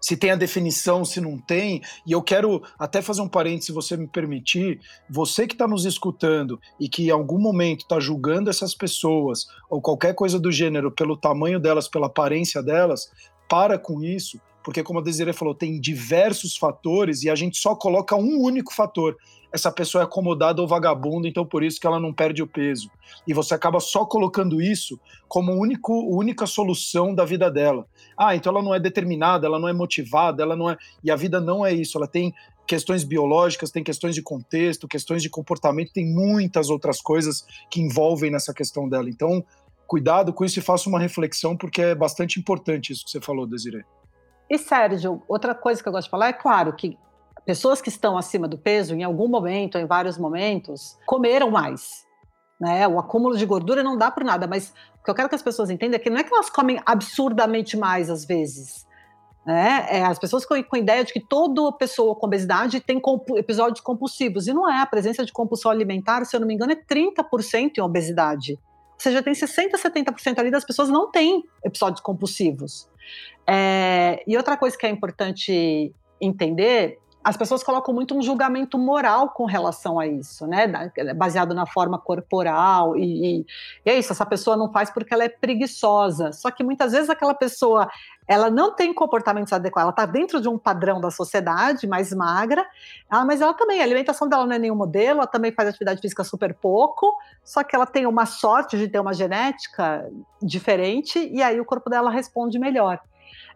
[0.00, 1.82] se tem a definição, se não tem.
[2.06, 4.80] E eu quero até fazer um parênteses, se você me permitir.
[5.08, 9.80] Você que está nos escutando e que em algum momento está julgando essas pessoas ou
[9.80, 13.10] qualquer coisa do gênero pelo tamanho delas, pela aparência delas,
[13.48, 17.74] para com isso porque como a Desiree falou, tem diversos fatores e a gente só
[17.74, 19.16] coloca um único fator.
[19.52, 22.90] Essa pessoa é acomodada ou vagabunda, então por isso que ela não perde o peso.
[23.26, 27.86] E você acaba só colocando isso como único, única solução da vida dela.
[28.16, 30.76] Ah, então ela não é determinada, ela não é motivada, ela não é.
[31.02, 32.32] E a vida não é isso, ela tem
[32.66, 38.30] questões biológicas, tem questões de contexto, questões de comportamento, tem muitas outras coisas que envolvem
[38.30, 39.10] nessa questão dela.
[39.10, 39.44] Então,
[39.88, 43.44] cuidado com isso e faça uma reflexão, porque é bastante importante isso que você falou,
[43.44, 43.84] Desiree.
[44.48, 46.96] E Sérgio, outra coisa que eu gosto de falar é claro que
[47.50, 52.06] pessoas que estão acima do peso, em algum momento, em vários momentos, comeram mais.
[52.60, 52.86] Né?
[52.86, 55.42] O acúmulo de gordura não dá por nada, mas o que eu quero que as
[55.42, 58.86] pessoas entendam é que não é que elas comem absurdamente mais às vezes.
[59.44, 59.84] Né?
[59.90, 63.02] É, as pessoas com, com a ideia de que toda pessoa com obesidade tem
[63.34, 64.80] episódios compulsivos, e não é.
[64.80, 68.52] A presença de compulsão alimentar, se eu não me engano, é 30% em obesidade.
[68.52, 68.60] Ou
[68.96, 72.88] seja, tem 60%, 70% ali das pessoas não têm episódios compulsivos.
[73.44, 79.28] É, e outra coisa que é importante entender as pessoas colocam muito um julgamento moral
[79.28, 80.66] com relação a isso, né?
[81.14, 83.46] Baseado na forma corporal e, e,
[83.84, 84.12] e, é isso.
[84.12, 86.32] Essa pessoa não faz porque ela é preguiçosa.
[86.32, 87.88] Só que muitas vezes aquela pessoa
[88.26, 89.88] ela não tem comportamentos adequados.
[89.88, 92.66] Ela está dentro de um padrão da sociedade mais magra,
[93.10, 95.18] ah, mas ela também a alimentação dela não é nenhum modelo.
[95.18, 97.14] Ela também faz atividade física super pouco.
[97.44, 100.08] Só que ela tem uma sorte de ter uma genética
[100.40, 102.98] diferente e aí o corpo dela responde melhor.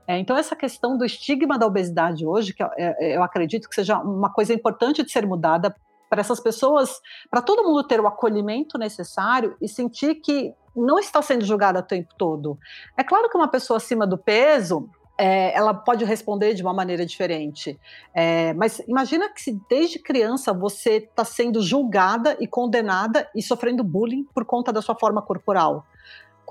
[0.06, 3.68] É, então, essa questão do estigma da obesidade hoje, que eu, é, é, eu acredito
[3.68, 5.74] que seja uma coisa importante de ser mudada
[6.08, 11.22] para essas pessoas, para todo mundo ter o acolhimento necessário e sentir que não está
[11.22, 12.58] sendo julgada o tempo todo.
[12.96, 17.06] É claro que uma pessoa acima do peso, é, ela pode responder de uma maneira
[17.06, 17.78] diferente.
[18.12, 23.84] É, mas imagina que se desde criança você está sendo julgada e condenada e sofrendo
[23.84, 25.86] bullying por conta da sua forma corporal.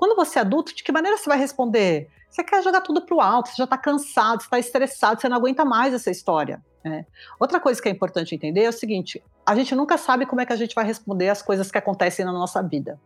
[0.04, 2.10] Quando você é adulto, de que maneira você vai responder?
[2.28, 5.30] Você quer jogar tudo para o alto, você já está cansado, você está estressado, você
[5.30, 6.62] não aguenta mais essa história.
[6.84, 7.06] Né?
[7.40, 10.44] Outra coisa que é importante entender é o seguinte: a gente nunca sabe como é
[10.44, 13.00] que a gente vai responder às coisas que acontecem na nossa vida.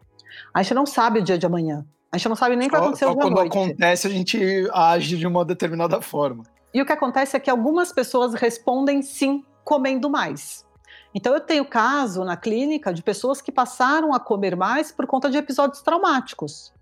[0.52, 1.86] A gente não sabe o dia de amanhã.
[2.10, 3.56] A gente não sabe nem o que vai acontecer hoje quando noite.
[3.56, 6.42] acontece, a gente age de uma determinada forma.
[6.74, 10.66] E o que acontece é que algumas pessoas respondem sim, comendo mais.
[11.14, 15.30] Então, eu tenho caso na clínica de pessoas que passaram a comer mais por conta
[15.30, 16.76] de episódios traumáticos.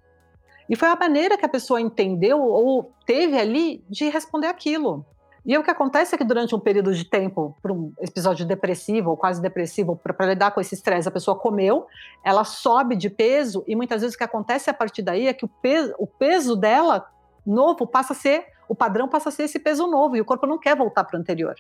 [0.68, 5.04] E foi a maneira que a pessoa entendeu ou teve ali de responder aquilo.
[5.44, 9.10] E o que acontece é que durante um período de tempo, para um episódio depressivo
[9.10, 11.86] ou quase depressivo, para lidar com esse estresse, a pessoa comeu,
[12.24, 15.44] ela sobe de peso e muitas vezes o que acontece a partir daí é que
[15.44, 17.08] o peso, o peso dela
[17.46, 20.48] novo passa a ser, o padrão passa a ser esse peso novo e o corpo
[20.48, 21.54] não quer voltar para o anterior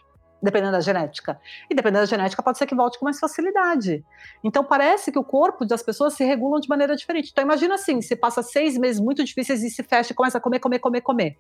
[0.46, 1.38] dependendo da genética.
[1.68, 4.04] E dependendo da genética, pode ser que volte com mais facilidade.
[4.42, 7.30] Então, parece que o corpo das pessoas se regulam de maneira diferente.
[7.32, 10.40] Então, imagina assim: você passa seis meses muito difíceis e se fecha e começa a
[10.40, 11.38] comer, comer, comer, comer.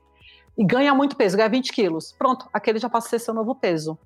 [0.58, 2.14] E ganha muito peso, ganha 20 quilos.
[2.18, 3.98] Pronto, aquele já passa a ser seu novo peso.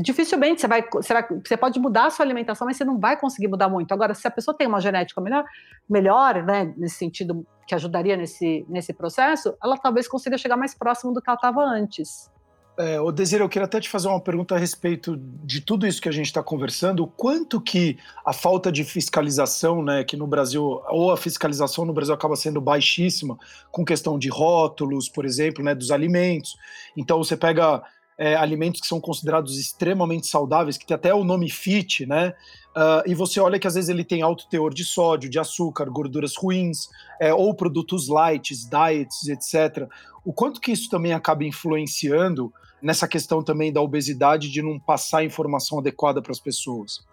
[0.00, 3.48] Dificilmente você vai, vai, você pode mudar a sua alimentação, mas você não vai conseguir
[3.48, 3.92] mudar muito.
[3.92, 5.44] Agora, se a pessoa tem uma genética melhor,
[5.88, 11.12] melhor, né, nesse sentido que ajudaria nesse, nesse processo, ela talvez consiga chegar mais próximo
[11.12, 12.30] do que ela estava antes.
[12.78, 16.00] É, o Desir, eu queria até te fazer uma pergunta a respeito de tudo isso
[16.00, 17.02] que a gente está conversando.
[17.02, 21.92] O quanto que a falta de fiscalização, né, que no Brasil, ou a fiscalização no
[21.92, 23.36] Brasil acaba sendo baixíssima,
[23.72, 26.56] com questão de rótulos, por exemplo, né, dos alimentos.
[26.96, 27.82] Então você pega
[28.16, 32.32] é, alimentos que são considerados extremamente saudáveis, que tem até o nome FIT, né?
[32.76, 35.86] Uh, e você olha que às vezes ele tem alto teor de sódio, de açúcar,
[35.86, 36.88] gorduras ruins,
[37.20, 39.88] é, ou produtos light, diets, etc.
[40.24, 45.24] O quanto que isso também acaba influenciando nessa questão também da obesidade de não passar
[45.24, 47.06] informação adequada para as pessoas?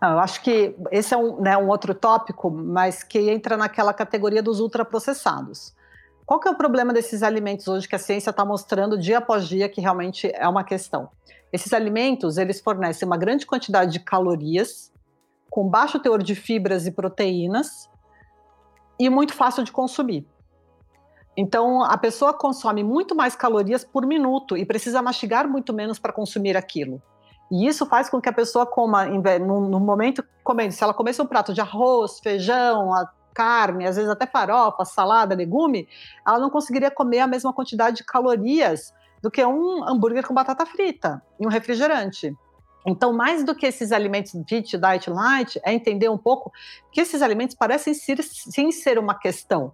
[0.00, 4.42] Eu acho que esse é um, né, um, outro tópico, mas que entra naquela categoria
[4.42, 5.74] dos ultraprocessados.
[6.24, 9.48] Qual que é o problema desses alimentos hoje que a ciência está mostrando dia após
[9.48, 11.08] dia que realmente é uma questão?
[11.52, 14.92] Esses alimentos, eles fornecem uma grande quantidade de calorias,
[15.50, 17.88] com baixo teor de fibras e proteínas,
[19.00, 20.26] e muito fácil de consumir.
[21.40, 26.12] Então, a pessoa consome muito mais calorias por minuto e precisa mastigar muito menos para
[26.12, 27.00] consumir aquilo.
[27.48, 31.26] E isso faz com que a pessoa coma, no, momento, comendo, se ela comesse um
[31.26, 32.90] prato de arroz, feijão,
[33.32, 35.86] carne, às vezes até farofa, salada, legume,
[36.26, 40.66] ela não conseguiria comer a mesma quantidade de calorias do que um hambúrguer com batata
[40.66, 42.34] frita e um refrigerante.
[42.84, 46.50] Então, mais do que esses alimentos fit, diet, light, é entender um pouco
[46.90, 49.72] que esses alimentos parecem ser, sim ser uma questão.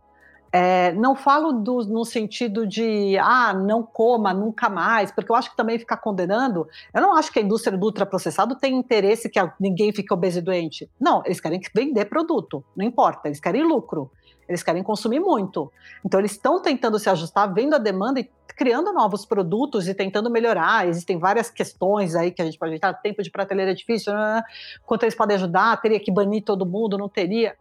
[0.56, 5.50] É, não falo do, no sentido de, ah, não coma nunca mais, porque eu acho
[5.50, 6.68] que também ficar condenando.
[6.94, 10.42] Eu não acho que a indústria do ultraprocessado tem interesse que ninguém fique obeso e
[10.42, 10.88] doente.
[11.00, 14.08] Não, eles querem vender produto, não importa, eles querem lucro,
[14.48, 15.72] eles querem consumir muito.
[16.04, 20.30] Então, eles estão tentando se ajustar, vendo a demanda e criando novos produtos e tentando
[20.30, 20.86] melhorar.
[20.86, 22.94] Existem várias questões aí que a gente pode entrar.
[22.94, 24.40] Tempo de prateleira é difícil, né?
[24.86, 27.56] quanto eles podem ajudar, teria que banir todo mundo, não teria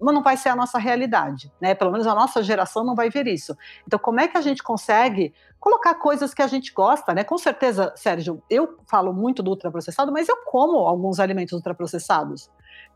[0.00, 1.74] mas não vai ser a nossa realidade, né?
[1.74, 3.56] Pelo menos a nossa geração não vai ver isso.
[3.86, 7.24] Então, como é que a gente consegue colocar coisas que a gente gosta, né?
[7.24, 12.50] Com certeza, Sérgio, eu falo muito do ultraprocessado, mas eu como alguns alimentos ultraprocessados.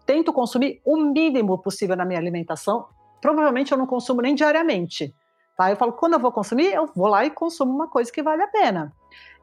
[0.07, 2.87] Tento consumir o mínimo possível na minha alimentação.
[3.21, 5.15] Provavelmente eu não consumo nem diariamente.
[5.57, 5.71] Tá?
[5.71, 8.43] Eu falo, quando eu vou consumir, eu vou lá e consumo uma coisa que vale
[8.43, 8.93] a pena.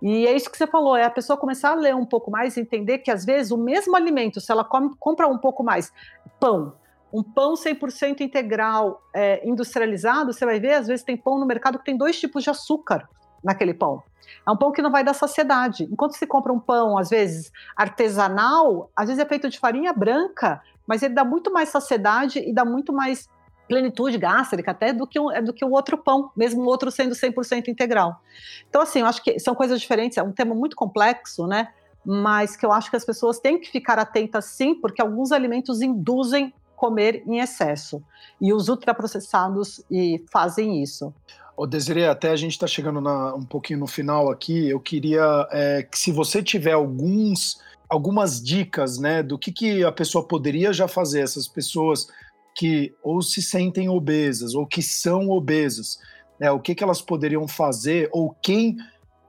[0.02, 2.58] E é isso que você falou, é a pessoa começar a ler um pouco mais
[2.58, 5.92] entender que às vezes o mesmo alimento, se ela come, compra um pouco mais
[6.40, 6.74] pão,
[7.12, 11.80] um pão 100% integral é, industrializado, você vai ver, às vezes tem pão no mercado
[11.80, 13.08] que tem dois tipos de açúcar
[13.44, 14.04] naquele pão.
[14.46, 15.84] É um pão que não vai dar saciedade.
[15.86, 20.62] Enquanto se compra um pão, às vezes, artesanal, às vezes é feito de farinha branca,
[20.86, 23.30] mas ele dá muito mais saciedade e dá muito mais
[23.68, 27.68] plenitude gástrica até do que, do que o outro pão, mesmo o outro sendo 100%
[27.68, 28.22] integral.
[28.70, 31.70] Então, assim, eu acho que são coisas diferentes, é um tema muito complexo, né?
[32.06, 35.82] Mas que eu acho que as pessoas têm que ficar atentas sim, porque alguns alimentos
[35.82, 38.02] induzem comer em excesso.
[38.40, 41.14] E os ultraprocessados e fazem isso.
[41.58, 44.70] O Desiree, até a gente está chegando na, um pouquinho no final aqui.
[44.70, 47.60] Eu queria é, que, se você tiver alguns,
[47.90, 52.08] algumas dicas, né, do que, que a pessoa poderia já fazer, essas pessoas
[52.56, 55.98] que ou se sentem obesas ou que são obesas,
[56.40, 58.78] né, o que, que elas poderiam fazer, ou quem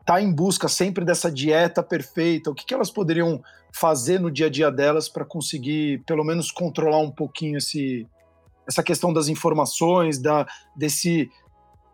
[0.08, 4.46] está em busca sempre dessa dieta perfeita, o que, que elas poderiam fazer no dia
[4.46, 8.08] a dia delas para conseguir, pelo menos, controlar um pouquinho esse,
[8.66, 11.30] essa questão das informações, da, desse,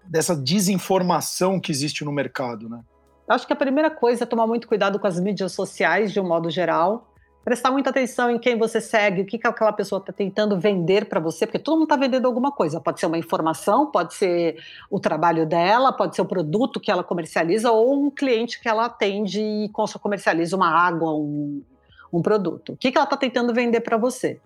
[0.05, 2.85] dessa desinformação que existe no mercado, né?
[3.27, 6.29] Acho que a primeira coisa é tomar muito cuidado com as mídias sociais, de um
[6.29, 7.13] modo geral.
[7.45, 11.05] Prestar muita atenção em quem você segue, o que, que aquela pessoa está tentando vender
[11.05, 12.81] para você, porque todo mundo está vendendo alguma coisa.
[12.81, 14.57] Pode ser uma informação, pode ser
[14.91, 18.87] o trabalho dela, pode ser o produto que ela comercializa ou um cliente que ela
[18.87, 21.63] atende e comercializa uma água, um,
[22.11, 22.73] um produto.
[22.73, 24.41] O que, que ela está tentando vender para você?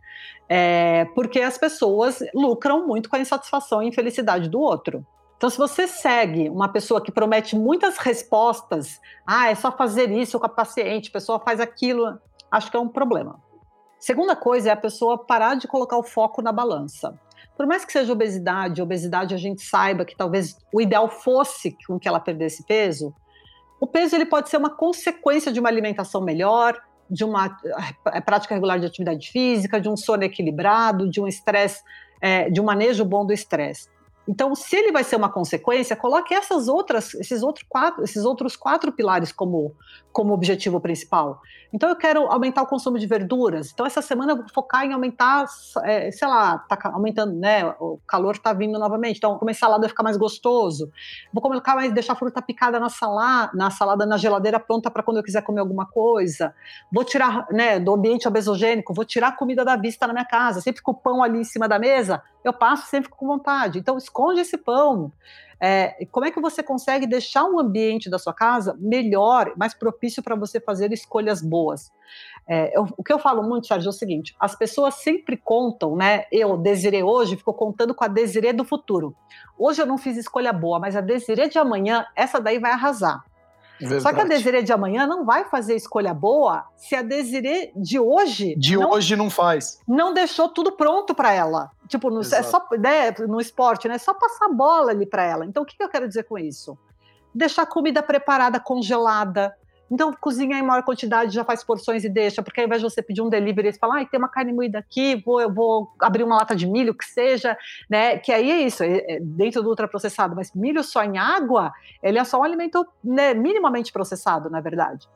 [0.49, 5.07] É, porque as pessoas lucram muito com a insatisfação e infelicidade do outro.
[5.37, 10.37] Então, se você segue uma pessoa que promete muitas respostas, ah, é só fazer isso
[10.37, 12.19] com a paciente, a pessoa faz aquilo,
[12.51, 13.41] acho que é um problema.
[13.99, 17.19] Segunda coisa é a pessoa parar de colocar o foco na balança.
[17.57, 21.99] Por mais que seja obesidade, obesidade a gente saiba que talvez o ideal fosse com
[21.99, 23.13] que ela perdesse peso,
[23.81, 26.81] o peso ele pode ser uma consequência de uma alimentação melhor,
[27.11, 27.57] de uma
[28.13, 31.83] é, prática regular de atividade física, de um sono equilibrado, de um estresse,
[32.21, 33.89] é, de um manejo bom do estresse.
[34.29, 38.57] Então, se ele vai ser uma consequência, coloque essas outras, esses, outros quatro, esses outros
[38.57, 39.75] quatro pilares como,
[40.13, 41.41] como objetivo principal.
[41.73, 43.71] Então, eu quero aumentar o consumo de verduras.
[43.73, 45.47] Então, essa semana eu vou focar em aumentar,
[45.83, 47.75] é, sei lá, tá aumentando, né?
[47.81, 49.17] O calor está vindo novamente.
[49.17, 50.91] Então, comer salada vai ficar mais gostoso.
[51.33, 55.03] Vou colocar mais, deixar a fruta picada na salada, na salada na geladeira pronta para
[55.03, 56.55] quando eu quiser comer alguma coisa.
[56.93, 60.61] Vou tirar, né, do ambiente obesogênico, vou tirar comida da vista na minha casa.
[60.61, 63.79] Sempre com o pão ali em cima da mesa, eu passo sempre com vontade.
[63.79, 65.13] Então, esconde esse pão.
[65.61, 70.23] É, como é que você consegue deixar um ambiente da sua casa melhor, mais propício
[70.23, 71.91] para você fazer escolhas boas?
[72.49, 75.97] É, eu, o que eu falo muito, Sérgio, é o seguinte: as pessoas sempre contam,
[75.97, 76.25] né?
[76.31, 79.15] Eu, Desirê hoje, ficou contando com a Desirê do futuro.
[79.59, 83.25] Hoje eu não fiz escolha boa, mas a Desirê de amanhã, essa daí vai arrasar.
[83.81, 84.03] Verdade.
[84.03, 87.99] Só que a Desirê de amanhã não vai fazer escolha boa se a Desirê de
[87.99, 88.55] hoje.
[88.57, 89.81] De não, hoje não faz.
[89.87, 91.71] Não deixou tudo pronto para ela.
[91.87, 93.95] Tipo, no, é só, né, no esporte, né?
[93.95, 95.47] É só passar a bola ali para ela.
[95.47, 96.77] Então, o que, que eu quero dizer com isso?
[97.35, 99.55] Deixar a comida preparada, congelada,
[99.91, 103.03] então, cozinha em maior quantidade, já faz porções e deixa, porque ao invés de você
[103.03, 106.23] pedir um delivery, você fala, ah, tem uma carne moída aqui, vou, eu vou abrir
[106.25, 107.57] uma lata de milho, que seja,
[107.89, 108.19] né?
[108.19, 111.73] Que aí é isso, é, é dentro do ultraprocessado, mas milho só em água,
[112.03, 115.09] ele é só um alimento né, minimamente processado, na verdade.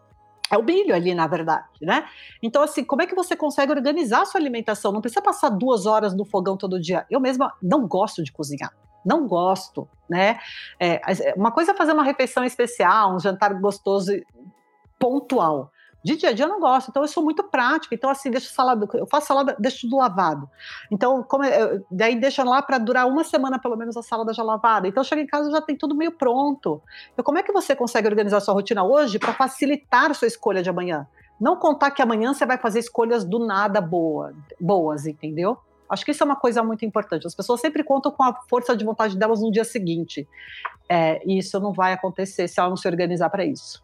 [0.51, 2.05] É o milho ali, na verdade, né?
[2.43, 4.93] Então, assim, como é que você consegue organizar a sua alimentação?
[4.93, 7.07] Não precisa passar duas horas no fogão todo dia.
[7.11, 8.71] Eu mesma não gosto de cozinhar.
[9.05, 10.39] Não gosto, né?
[10.79, 11.01] É,
[11.37, 14.13] uma coisa é fazer uma refeição especial, um jantar gostoso
[15.03, 15.73] pontual.
[16.05, 17.95] De dia a dia eu não gosto, então eu sou muito prática.
[17.95, 20.49] Então, assim, deixo salada, eu faço salada, deixo tudo lavado.
[20.91, 24.43] Então, como eu, daí deixa lá para durar uma semana pelo menos a salada já
[24.43, 24.89] lavada.
[24.89, 26.83] Então, chega em casa já tem tudo meio pronto.
[27.13, 30.71] Então, como é que você consegue organizar sua rotina hoje para facilitar sua escolha de
[30.71, 31.07] amanhã?
[31.41, 35.57] Não contar que amanhã você vai fazer escolhas do nada boa, boas, entendeu?
[35.89, 37.27] Acho que isso é uma coisa muito importante.
[37.27, 40.27] As pessoas sempre contam com a força de vontade delas no dia seguinte.
[40.89, 43.83] É, e isso não vai acontecer se ela não se organizar para isso.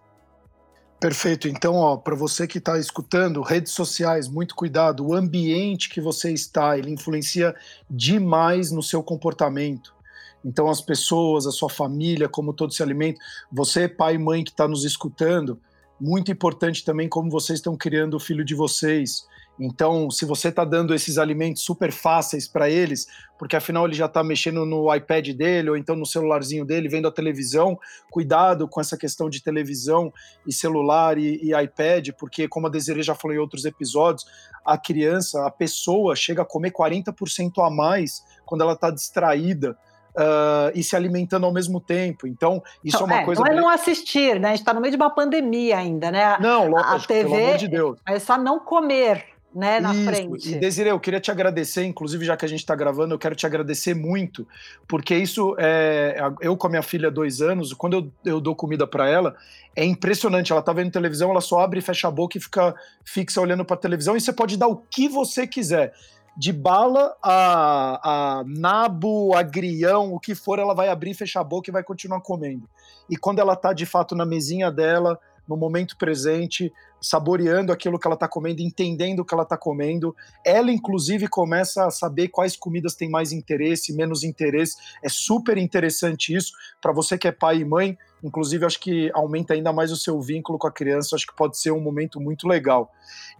[1.00, 1.46] Perfeito.
[1.46, 5.06] Então, para você que está escutando, redes sociais, muito cuidado.
[5.06, 7.54] O ambiente que você está, ele influencia
[7.88, 9.94] demais no seu comportamento.
[10.44, 13.20] Então, as pessoas, a sua família, como todo se alimenta.
[13.52, 15.60] Você, pai e mãe que está nos escutando,
[16.00, 19.24] muito importante também como vocês estão criando o filho de vocês.
[19.60, 23.06] Então, se você está dando esses alimentos super fáceis para eles,
[23.38, 27.08] porque afinal ele já está mexendo no iPad dele ou então no celularzinho dele, vendo
[27.08, 27.78] a televisão,
[28.10, 30.12] cuidado com essa questão de televisão
[30.46, 34.24] e celular e, e iPad, porque como a Desiree já falou em outros episódios,
[34.64, 39.76] a criança, a pessoa chega a comer 40% a mais quando ela está distraída
[40.18, 42.26] uh, e se alimentando ao mesmo tempo.
[42.26, 43.40] Então, isso é não, é uma é, coisa.
[43.40, 44.48] Não é não assistir, né?
[44.48, 46.36] A gente está no meio de uma pandemia ainda, né?
[46.40, 48.00] Não, lógico, a TV, pelo amor de Deus.
[48.06, 49.37] É só não comer.
[49.54, 50.04] Né, na Isso.
[50.04, 50.54] frente.
[50.54, 53.34] E Desiree, eu queria te agradecer, inclusive já que a gente está gravando, eu quero
[53.34, 54.46] te agradecer muito,
[54.86, 56.18] porque isso é.
[56.40, 59.34] Eu com a minha filha, dois anos, quando eu, eu dou comida para ela,
[59.74, 60.52] é impressionante.
[60.52, 63.64] Ela tá vendo televisão, ela só abre e fecha a boca e fica fixa olhando
[63.64, 65.94] para televisão, e você pode dar o que você quiser
[66.36, 71.68] de bala a, a nabo, agrião, o que for, ela vai abrir, fechar a boca
[71.68, 72.68] e vai continuar comendo.
[73.10, 75.18] E quando ela está de fato na mesinha dela,
[75.48, 80.14] no momento presente, saboreando aquilo que ela está comendo, entendendo o que ela está comendo.
[80.44, 84.76] Ela, inclusive, começa a saber quais comidas têm mais interesse, menos interesse.
[85.02, 86.52] É super interessante isso.
[86.80, 90.20] Para você que é pai e mãe, Inclusive, acho que aumenta ainda mais o seu
[90.20, 92.92] vínculo com a criança, acho que pode ser um momento muito legal.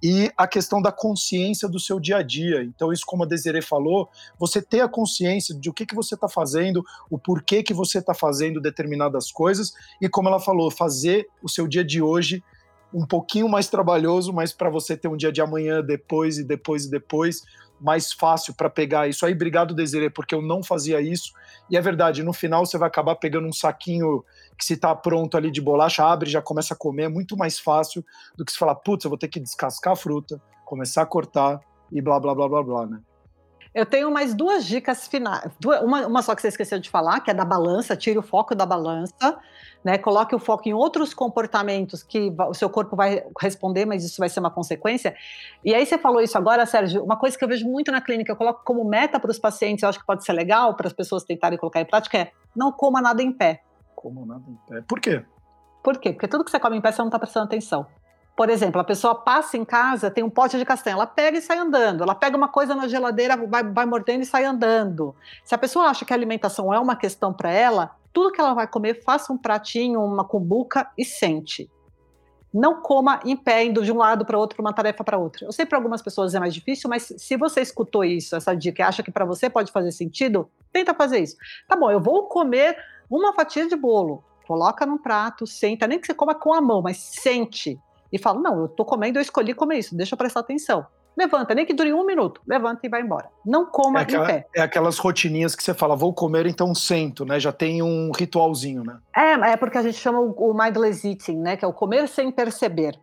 [0.02, 2.62] E a questão da consciência do seu dia a dia.
[2.62, 6.14] Então, isso, como a Desiree falou, você ter a consciência de o que, que você
[6.14, 11.28] está fazendo, o porquê que você está fazendo determinadas coisas, e como ela falou, fazer
[11.42, 12.42] o seu dia de hoje
[12.92, 16.86] um pouquinho mais trabalhoso, mas para você ter um dia de amanhã, depois e depois
[16.86, 17.42] e depois,
[17.80, 19.32] mais fácil para pegar isso aí.
[19.32, 21.32] Obrigado, Desiree, porque eu não fazia isso.
[21.70, 24.24] E é verdade, no final você vai acabar pegando um saquinho
[24.58, 27.58] que se está pronto ali de bolacha, abre já começa a comer, é muito mais
[27.58, 28.04] fácil
[28.36, 31.60] do que se falar, putz, eu vou ter que descascar a fruta, começar a cortar
[31.92, 33.00] e blá blá blá blá blá, né?
[33.74, 35.50] Eu tenho mais duas dicas finais.
[35.82, 38.54] Uma, uma só que você esqueceu de falar, que é da balança, tire o foco
[38.54, 39.38] da balança,
[39.84, 39.98] né?
[39.98, 44.28] Coloque o foco em outros comportamentos que o seu corpo vai responder, mas isso vai
[44.28, 45.14] ser uma consequência.
[45.64, 48.32] E aí você falou isso agora, Sérgio, uma coisa que eu vejo muito na clínica,
[48.32, 50.92] eu coloco como meta para os pacientes, eu acho que pode ser legal para as
[50.92, 53.62] pessoas tentarem colocar em prática, é não coma nada em pé.
[53.94, 54.82] Coma nada em pé.
[54.88, 55.24] Por quê?
[55.82, 56.12] Por quê?
[56.12, 57.86] Porque tudo que você come em pé você não está prestando atenção.
[58.38, 61.42] Por exemplo, a pessoa passa em casa, tem um pote de castanha, ela pega e
[61.42, 62.04] sai andando.
[62.04, 65.12] Ela pega uma coisa na geladeira, vai, vai mordendo e sai andando.
[65.42, 68.54] Se a pessoa acha que a alimentação é uma questão para ela, tudo que ela
[68.54, 71.68] vai comer, faça um pratinho, uma cumbuca e sente.
[72.54, 75.44] Não coma em pé, indo de um lado para outro, uma tarefa para outra.
[75.44, 78.82] Eu sei para algumas pessoas é mais difícil, mas se você escutou isso, essa dica,
[78.82, 81.36] e acha que para você pode fazer sentido, tenta fazer isso.
[81.66, 82.76] Tá bom, eu vou comer
[83.10, 84.22] uma fatia de bolo.
[84.46, 87.80] Coloca num prato, senta, nem que você coma com a mão, mas sente
[88.12, 90.86] e falo: não, eu estou comendo, eu escolhi comer isso, deixa eu prestar atenção.
[91.18, 93.28] Levanta, nem que dure um minuto, levanta e vai embora.
[93.44, 94.46] Não coma é aquela, em pé.
[94.54, 97.40] É aquelas rotininhas que você fala, vou comer, então sento, né?
[97.40, 98.98] Já tem um ritualzinho, né?
[99.16, 101.56] É, é porque a gente chama o mindless eating, né?
[101.56, 102.96] Que é o comer sem perceber.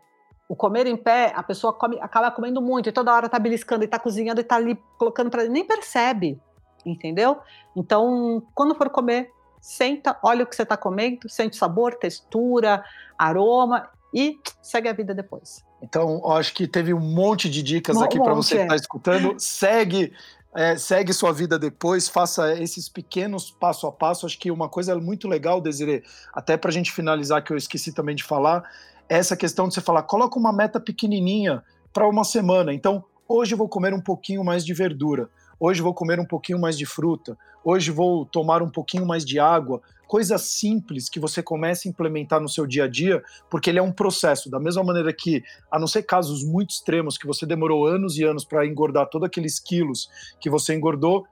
[0.48, 3.84] O comer em pé, a pessoa come, acaba comendo muito e toda hora tá beliscando
[3.84, 6.40] e tá cozinhando e tá ali colocando para nem percebe,
[6.86, 7.40] entendeu?
[7.76, 9.30] Então, quando for comer,
[9.60, 12.82] senta, olha o que você está comendo, sente sabor, textura,
[13.18, 15.62] aroma e segue a vida depois.
[15.82, 19.36] Então, acho que teve um monte de dicas um aqui para você que está escutando.
[19.38, 20.14] Segue,
[20.56, 24.26] é, segue sua vida depois, faça esses pequenos passo a passo.
[24.26, 26.02] Acho que uma coisa muito legal, Desiree,
[26.34, 28.64] até para a gente finalizar, que eu esqueci também de falar,
[29.10, 31.62] é essa questão de você falar, coloca uma meta pequenininha
[31.92, 32.74] para uma semana.
[32.74, 35.30] Então, hoje eu vou comer um pouquinho mais de verdura
[35.60, 39.40] hoje vou comer um pouquinho mais de fruta, hoje vou tomar um pouquinho mais de
[39.40, 43.80] água, coisas simples que você comece a implementar no seu dia a dia, porque ele
[43.80, 44.50] é um processo.
[44.50, 48.24] Da mesma maneira que, a não ser casos muito extremos, que você demorou anos e
[48.24, 51.26] anos para engordar todos aqueles quilos que você engordou,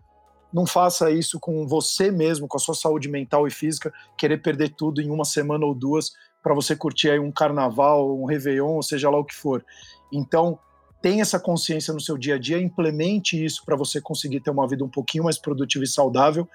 [0.53, 4.69] não faça isso com você mesmo, com a sua saúde mental e física, querer perder
[4.69, 6.11] tudo em uma semana ou duas
[6.43, 9.65] para você curtir aí um carnaval, um réveillon, seja lá o que for.
[10.11, 10.59] Então,
[11.03, 14.65] tenha essa consciência no seu dia a dia, implemente isso para você conseguir ter uma
[14.65, 16.47] vida um pouquinho mais produtiva e saudável.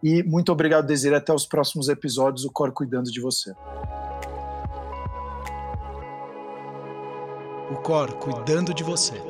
[0.00, 1.16] E muito obrigado, Desiree.
[1.16, 3.52] Até os próximos episódios, o Cor cuidando de você.
[7.68, 9.20] O Cor cuidando de você.